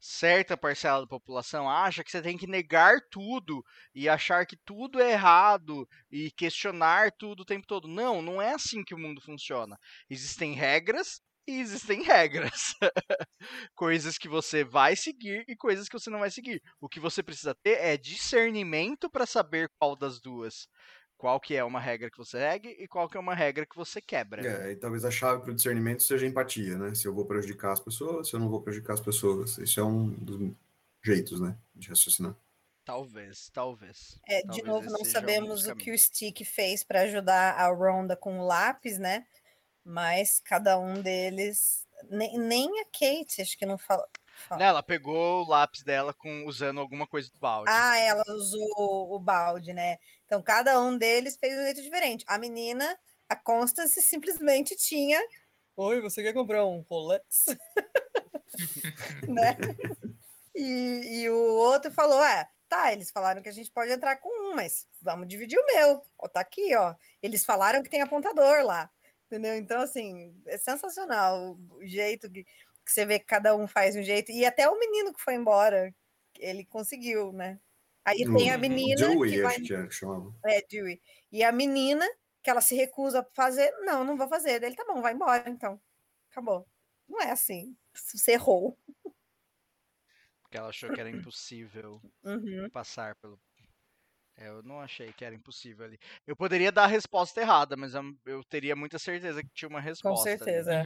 [0.00, 3.62] certa parcela da população acha que você tem que negar tudo
[3.94, 7.86] e achar que tudo é errado e questionar tudo o tempo todo.
[7.86, 9.78] Não, não é assim que o mundo funciona.
[10.08, 12.74] Existem regras e existem regras.
[13.74, 16.62] coisas que você vai seguir e coisas que você não vai seguir.
[16.80, 20.66] O que você precisa ter é discernimento para saber qual das duas.
[21.20, 23.76] Qual que é uma regra que você segue e qual que é uma regra que
[23.76, 24.40] você quebra.
[24.40, 26.94] É, e talvez a chave para o discernimento seja a empatia, né?
[26.94, 29.58] Se eu vou prejudicar as pessoas, se eu não vou prejudicar as pessoas.
[29.58, 30.50] Isso é um dos
[31.04, 31.58] jeitos, né?
[31.74, 32.34] De raciocinar.
[32.86, 34.18] Talvez, talvez.
[34.26, 35.98] É, de Talvez novo, esse não um sabemos o que o.
[35.98, 39.26] Stick fez para ajudar a Ronda com o lápis, né?
[39.84, 41.86] Mas cada um deles.
[42.08, 44.08] Nem, nem a Kate, acho que não fala.
[44.48, 44.58] fala.
[44.58, 47.70] Né, ela pegou o lápis dela com usando alguma coisa do balde.
[47.70, 49.98] Ah, ela usou o balde, né?
[50.30, 52.24] Então cada um deles fez um jeito diferente.
[52.28, 52.96] A menina,
[53.28, 55.20] a Constance, simplesmente tinha.
[55.76, 57.46] Oi, você quer comprar um Rolex?
[59.28, 59.56] né?
[60.54, 64.28] E, e o outro falou: ah, tá, eles falaram que a gente pode entrar com
[64.28, 66.00] um, mas vamos dividir o meu.
[66.16, 66.94] Ó, tá aqui, ó.
[67.20, 68.88] Eles falaram que tem apontador lá.
[69.26, 69.56] Entendeu?
[69.56, 74.02] Então, assim, é sensacional o jeito que, que você vê que cada um faz um
[74.02, 74.30] jeito.
[74.30, 75.92] E até o menino que foi embora,
[76.38, 77.58] ele conseguiu, né?
[78.04, 79.56] Aí tem a menina Joey, que vai.
[79.56, 80.32] acho que era que chamava.
[80.46, 81.00] É, Dewey.
[81.30, 82.06] E a menina,
[82.42, 84.62] que ela se recusa a fazer, não, não vou fazer.
[84.62, 85.80] Ele, tá bom, vai embora, então.
[86.30, 86.66] Acabou.
[87.08, 87.76] Não é assim.
[87.94, 88.78] Você errou.
[90.42, 92.68] Porque ela achou que era impossível Uhum.
[92.70, 93.38] passar pelo.
[94.36, 95.98] É, eu não achei que era impossível ali.
[96.26, 99.80] Eu poderia dar a resposta errada, mas eu, eu teria muita certeza que tinha uma
[99.80, 100.24] resposta.
[100.24, 100.38] Com ali.
[100.38, 100.72] certeza.
[100.72, 100.84] é.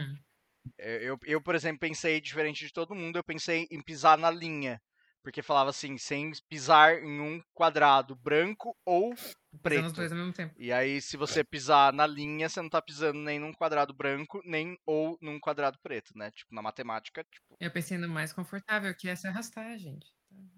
[0.77, 4.29] Eu, eu, eu, por exemplo, pensei diferente de todo mundo, eu pensei em pisar na
[4.31, 4.81] linha.
[5.25, 9.93] Porque falava assim, sem pisar em um quadrado branco ou Pisando os preto.
[9.95, 10.53] dois ao mesmo tempo.
[10.55, 14.39] E aí, se você pisar na linha, você não tá pisando nem num quadrado branco,
[14.45, 16.29] nem ou num quadrado preto, né?
[16.29, 20.05] Tipo, na matemática, tipo, Eu pensei no mais confortável, que é se arrastar, gente.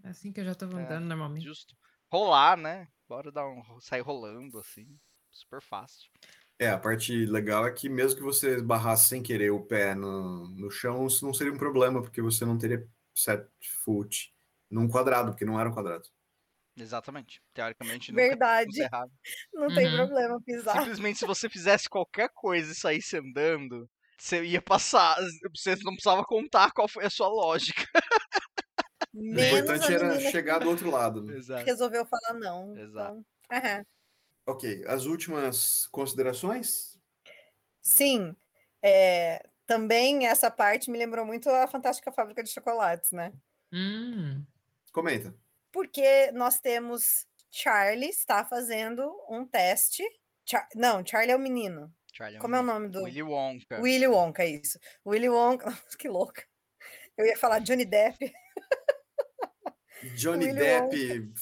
[0.04, 1.46] É assim que eu já tô andando normalmente.
[1.46, 1.74] justo.
[2.12, 2.90] Rolar, né?
[3.08, 3.80] Bora dar um.
[3.80, 4.86] sair rolando, assim.
[5.32, 6.10] Super fácil.
[6.60, 10.50] É, a parte legal é que mesmo que você esbarrasse sem querer o pé no,
[10.50, 13.48] no chão, isso não seria um problema, porque você não teria set
[13.86, 14.36] foot
[14.70, 16.10] num quadrado, porque não era um quadrado.
[16.76, 17.42] Exatamente.
[17.54, 18.88] Teoricamente, nunca Verdade.
[19.54, 19.92] Não tem Uhum.
[19.92, 20.76] problema pisar.
[20.80, 23.90] Simplesmente, se você fizesse qualquer coisa e saísse andando,
[24.20, 25.18] você ia passar.
[25.56, 27.86] Você não precisava contar qual foi a sua lógica.
[29.32, 31.24] O Menos importante a era menina chegar do outro lado.
[31.24, 31.38] né?
[31.38, 31.66] Exato.
[31.66, 32.74] resolveu falar não.
[32.76, 33.16] Exato.
[33.16, 33.84] Então, aham.
[34.48, 36.98] Ok, as últimas considerações?
[37.82, 38.36] Sim.
[38.82, 43.34] é, também essa parte me lembrou muito a Fantástica Fábrica de Chocolates, né?
[43.72, 44.48] Hum.
[44.98, 45.32] Comenta.
[45.72, 50.04] Porque nós temos Charlie está fazendo um teste.
[50.44, 51.94] Char- Não, Charlie é o menino.
[52.12, 53.04] Charlie Como é o nome do.
[53.04, 53.80] Willy Wonka.
[53.80, 54.80] Willy Wonka, isso.
[55.06, 55.66] Willy Wonka.
[55.70, 56.44] Nossa, que louca.
[57.16, 58.34] Eu ia falar Johnny Depp.
[60.16, 61.34] Johnny Willy Depp,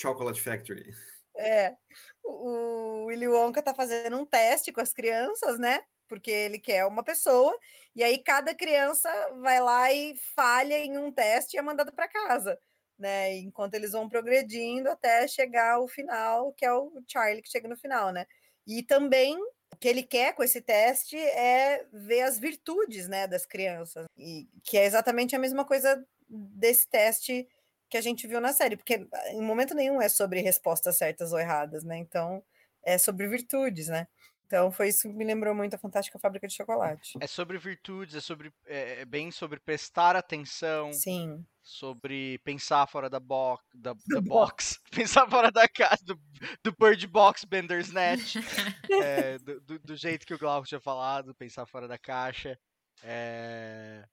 [0.00, 0.92] Chocolate Factory.
[1.36, 1.74] É.
[2.22, 5.82] O Willy Wonka tá fazendo um teste com as crianças, né?
[6.06, 7.56] Porque ele quer uma pessoa,
[7.94, 9.08] e aí cada criança
[9.40, 12.56] vai lá e falha em um teste e é mandada para casa,
[13.00, 13.36] né?
[13.38, 17.76] Enquanto eles vão progredindo até chegar ao final, que é o Charlie que chega no
[17.76, 18.26] final, né?
[18.66, 23.46] E também o que ele quer com esse teste é ver as virtudes, né, das
[23.46, 27.48] crianças, e que é exatamente a mesma coisa desse teste
[27.88, 31.32] que a gente viu na série, porque ah, em momento nenhum é sobre respostas certas
[31.32, 31.98] ou erradas, né?
[31.98, 32.42] Então,
[32.84, 34.06] é sobre virtudes, né?
[34.46, 37.16] Então, foi isso que me lembrou muito a Fantástica Fábrica de Chocolate.
[37.20, 38.52] É sobre virtudes, é sobre.
[38.66, 41.44] É, é bem sobre prestar atenção, Sim.
[41.62, 44.78] Sobre pensar fora da, bo da, da box.
[44.78, 46.18] box, pensar fora da casa, do,
[46.62, 48.36] do Bird Box Bandersnatch,
[49.02, 52.58] é, do, do, do jeito que o Glauco tinha falado, pensar fora da caixa.
[53.02, 54.04] É.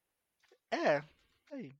[0.72, 1.04] É,
[1.52, 1.76] aí.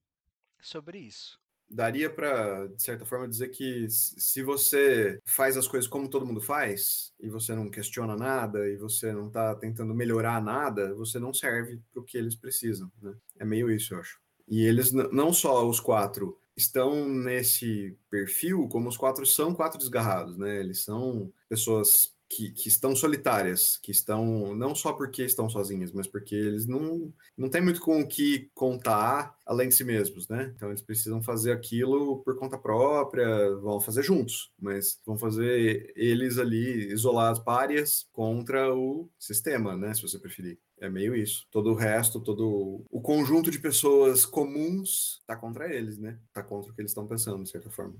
[0.58, 1.38] É sobre isso.
[1.70, 6.40] Daria para, de certa forma, dizer que se você faz as coisas como todo mundo
[6.40, 11.32] faz, e você não questiona nada, e você não está tentando melhorar nada, você não
[11.32, 12.90] serve para o que eles precisam.
[13.02, 13.14] Né?
[13.38, 14.18] É meio isso, eu acho.
[14.48, 20.36] E eles, não só os quatro estão nesse perfil, como os quatro são quatro desgarrados,
[20.36, 20.58] né?
[20.58, 26.06] Eles são pessoas que, que estão solitárias, que estão não só porque estão sozinhas, mas
[26.06, 30.52] porque eles não, não têm muito com o que contar além de si mesmos, né?
[30.54, 36.38] Então eles precisam fazer aquilo por conta própria, vão fazer juntos, mas vão fazer eles
[36.38, 39.94] ali isolados, párias, contra o sistema, né?
[39.94, 40.58] Se você preferir.
[40.80, 41.46] É meio isso.
[41.50, 46.18] Todo o resto, todo o conjunto de pessoas comuns tá contra eles, né?
[46.32, 47.98] Tá contra o que eles estão pensando, de certa forma.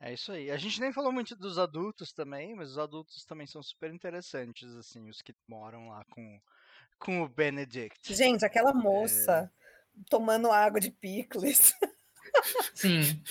[0.00, 0.50] É isso aí.
[0.50, 4.74] A gente nem falou muito dos adultos também, mas os adultos também são super interessantes,
[4.74, 6.40] assim, os que moram lá com,
[6.98, 8.12] com o Benedict.
[8.12, 9.48] Gente, aquela moça
[10.10, 11.72] tomando água de picles.
[12.74, 13.22] Sim.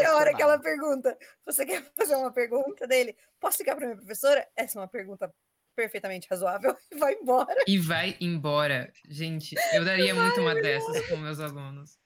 [0.00, 1.16] É a hora que ela pergunta:
[1.46, 3.16] Você quer fazer uma pergunta dele?
[3.40, 4.46] Posso ligar para minha professora?
[4.54, 5.34] Essa é uma pergunta
[5.74, 7.64] perfeitamente razoável e vai embora.
[7.66, 8.92] E vai embora.
[9.08, 11.98] Gente, eu daria muito uma dessas com meus alunos.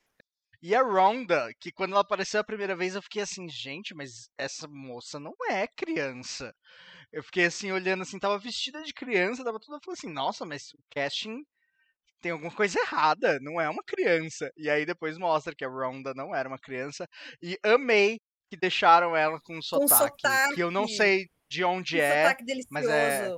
[0.62, 4.28] E a Rhonda, que quando ela apareceu a primeira vez, eu fiquei assim, gente, mas
[4.38, 6.52] essa moça não é criança.
[7.12, 10.44] Eu fiquei assim, olhando assim, tava vestida de criança, tava tudo, eu falei assim, nossa,
[10.44, 11.44] mas o casting
[12.20, 14.50] tem alguma coisa errada, não é uma criança.
[14.56, 17.06] E aí depois mostra que a Rhonda não era uma criança.
[17.40, 18.18] E amei
[18.50, 20.96] que deixaram ela com um sotaque, que eu não sotaque.
[20.96, 22.68] sei de onde Que é, sotaque delicioso.
[22.72, 23.28] mas é-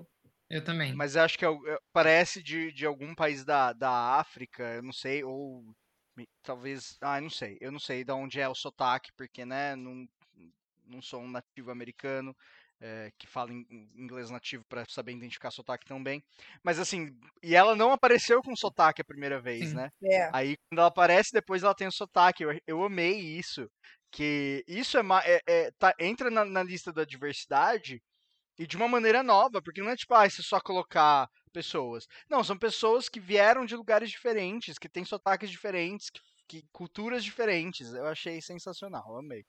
[0.51, 0.94] Eu também.
[0.94, 4.82] mas eu acho que é é- parece de, de algum país da, da África, eu
[4.82, 5.64] não sei, ou
[6.42, 6.96] talvez.
[7.01, 7.59] Ah, eu não sei.
[7.61, 10.07] Eu não sei de onde é o sotaque, porque, né, não,
[10.86, 12.34] não sou um nativo americano
[12.80, 16.22] é, que fala in- inglês nativo para saber identificar sotaque tão bem.
[16.62, 19.74] Mas assim, e ela não apareceu com sotaque a primeira vez, Sim.
[19.74, 19.90] né?
[20.03, 20.30] É.
[20.32, 22.42] Aí quando ela aparece, depois ela tem o sotaque.
[22.44, 23.70] Eu, eu amei isso.
[24.11, 28.03] Que isso é, é- é- tá, entra na, na lista da diversidade
[28.59, 32.07] e de uma maneira nova, porque não é tipo, ah, você só colocar pessoas.
[32.29, 37.25] Não, são pessoas que vieram de lugares diferentes, que têm sotaques diferentes, que, que- culturas
[37.25, 37.93] diferentes.
[37.95, 39.45] Eu achei sensacional, amei.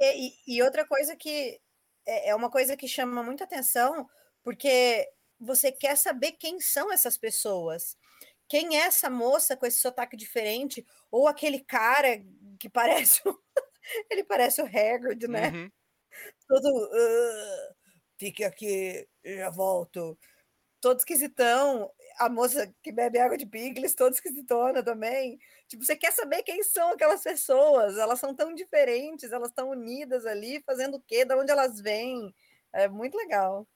[0.00, 1.60] E, e- e outra coisa que
[2.06, 4.08] é, é uma coisa que chama muita atenção,
[4.42, 5.06] porque
[5.38, 7.96] você quer saber quem são essas pessoas.
[8.48, 10.86] Quem é essa moça com esse sotaque diferente?
[11.10, 12.22] Ou aquele cara
[12.60, 13.22] que parece.
[14.10, 15.54] Ele parece o Hagrid, né?
[15.54, 15.70] Uhum.
[16.48, 16.68] Todo.
[16.94, 17.75] "Ah,
[18.18, 20.18] fique aqui, eu já volto.
[20.80, 21.90] Todo esquisitão.
[22.18, 25.38] A moça que bebe água de picles, toda esquisitona também.
[25.68, 27.98] Tipo, você quer saber quem são aquelas pessoas?
[27.98, 31.24] Elas são tão diferentes, elas estão unidas ali, fazendo o quê?
[31.24, 32.34] Da onde elas vêm?
[32.72, 33.66] É muito legal.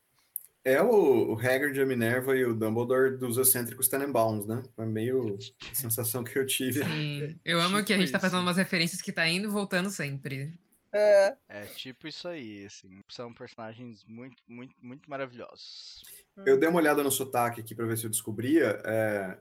[0.63, 4.63] É o, o Hagrid, a Minerva e o Dumbledore dos excêntricos Tenenbaums, né?
[4.77, 5.39] Foi meio
[5.71, 6.85] a sensação que eu tive.
[6.85, 7.41] Sim.
[7.43, 10.53] Eu amo que a gente tá fazendo umas referências que tá indo e voltando sempre.
[10.93, 11.37] É.
[11.49, 13.01] É tipo isso aí, assim.
[13.09, 16.03] São personagens muito, muito, muito maravilhosos.
[16.45, 18.81] Eu dei uma olhada no sotaque aqui para ver se eu descobria.
[18.85, 19.41] é,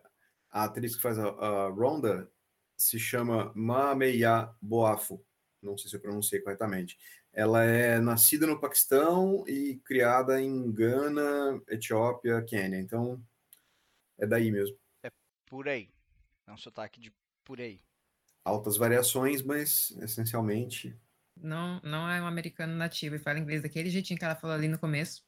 [0.52, 2.30] a atriz que faz a, a Ronda
[2.78, 5.24] se chama Mameya Boafo.
[5.62, 6.98] Não sei se eu pronunciei corretamente.
[7.32, 12.80] Ela é nascida no Paquistão e criada em Gana, Etiópia, Quênia.
[12.80, 13.22] Então,
[14.18, 14.78] é daí mesmo.
[15.46, 15.90] Por aí.
[16.48, 17.82] É um sotaque de por aí.
[18.44, 20.98] Altas variações, mas essencialmente.
[21.42, 24.68] Não, não é um americano nativo e fala inglês daquele jeitinho que ela falou ali
[24.68, 25.22] no começo.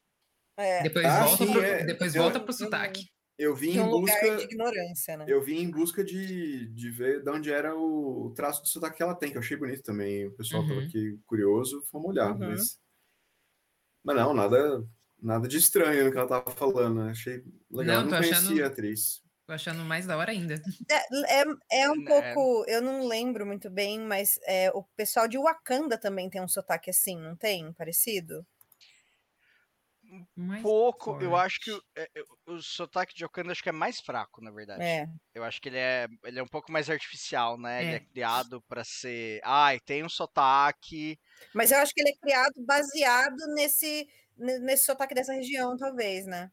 [0.58, 0.84] É.
[0.84, 1.84] Depois Ah, volta, sim, pro, é.
[1.86, 3.10] depois Eu- volta pro eu- sotaque.
[3.38, 4.38] Eu vim em lugar busca.
[4.38, 5.26] de ignorância, né?
[5.28, 9.04] Eu vim em busca de, de ver de onde era o traço do sotaque que
[9.04, 10.28] ela tem, que eu achei bonito também.
[10.28, 10.86] O pessoal tava Uhum.
[10.86, 12.34] aqui curioso, vamos olhar.
[12.34, 12.50] Uhum.
[12.50, 12.78] Mas...
[14.04, 14.88] mas não, nada,
[15.20, 17.04] nada de estranho no que ela tava falando.
[17.04, 17.12] né?
[17.12, 17.86] Achei legal.
[17.86, 19.24] Não, eu não conhecia achando- a atriz.
[19.46, 20.62] Tô achando mais da hora ainda.
[20.90, 21.46] É, é,
[21.84, 22.02] é um É.
[22.02, 22.66] pouco.
[22.68, 26.90] Eu não lembro muito bem, mas é, o pessoal de Wakanda também tem um sotaque
[26.90, 27.72] assim, não tem?
[27.74, 28.46] Parecido?
[30.36, 31.74] Mais Pouco, eu acho que forte.
[31.74, 35.02] o, é, é, o sotaque de Wakanda acho que é mais fraco, na verdade.
[35.02, 35.08] É.
[35.34, 37.82] Eu acho que ele é, ele é um pouco mais artificial, né?
[37.82, 37.96] Ele É.
[37.96, 39.42] é criado pra ser.
[39.44, 41.18] Ai, tem um sotaque.
[41.54, 46.26] Mas eu acho que ele é criado baseado nesse, ne- nesse sotaque dessa região, talvez,
[46.26, 46.52] né?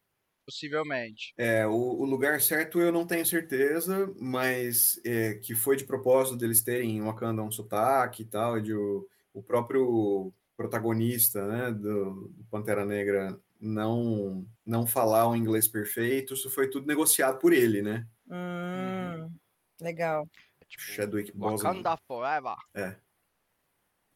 [0.49, 1.35] Possivelmente.
[1.37, 6.39] É, o, o lugar certo eu não tenho certeza, mas é, que foi de propósito
[6.39, 11.71] deles terem em Wakanda um sotaque e tal, e de o, o próprio protagonista né,
[11.71, 17.53] do, do Pantera Negra não, não falar o inglês perfeito, isso foi tudo negociado por
[17.53, 18.09] ele, né?
[18.27, 19.31] Hum,
[19.79, 20.27] Legal.
[20.63, 21.75] É tipo, Chadwick Boseman.
[21.75, 22.57] Wakanda Forever.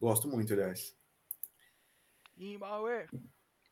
[0.01, 0.97] Gosto muito, aliás.
[2.39, 3.07] Imaue.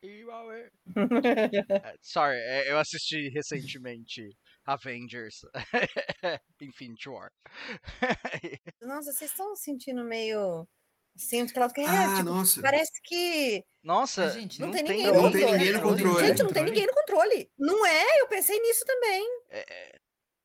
[0.95, 4.29] É, Sorry, é, eu assisti recentemente
[4.65, 5.41] Avengers
[6.61, 7.31] Infinity War.
[8.81, 10.67] Nossa, vocês estão sentindo meio
[11.15, 12.61] assim, que ela é, Ah, tipo, nossa.
[12.61, 15.57] parece que Nossa, gente, não, não tem tem ninguém Não no tem controle.
[15.57, 16.27] ninguém no controle.
[16.27, 17.51] Gente, não tem ninguém no controle.
[17.59, 18.21] Não é?
[18.21, 19.23] Eu pensei nisso também.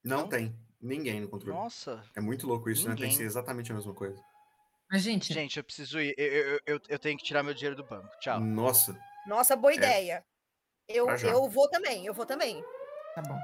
[0.04, 0.28] Não Não?
[0.28, 1.57] tem ninguém no controle.
[1.57, 2.90] Nossa, É muito louco isso, né?
[2.90, 3.18] Tem que Ninguém.
[3.18, 4.20] ser exatamente a mesma coisa.
[4.90, 6.14] Mas, gente, gente, eu preciso ir.
[6.16, 8.09] Eu, eu, eu, eu tenho que tirar meu dinheiro do banco.
[8.20, 8.38] Tchau.
[8.40, 8.96] Nossa.
[9.27, 9.77] Nossa, boa É.
[9.77, 10.24] ideia.
[10.89, 11.29] Eu, Pra já.
[11.29, 12.62] eu vou também, eu vou também.
[13.14, 13.39] tá bom.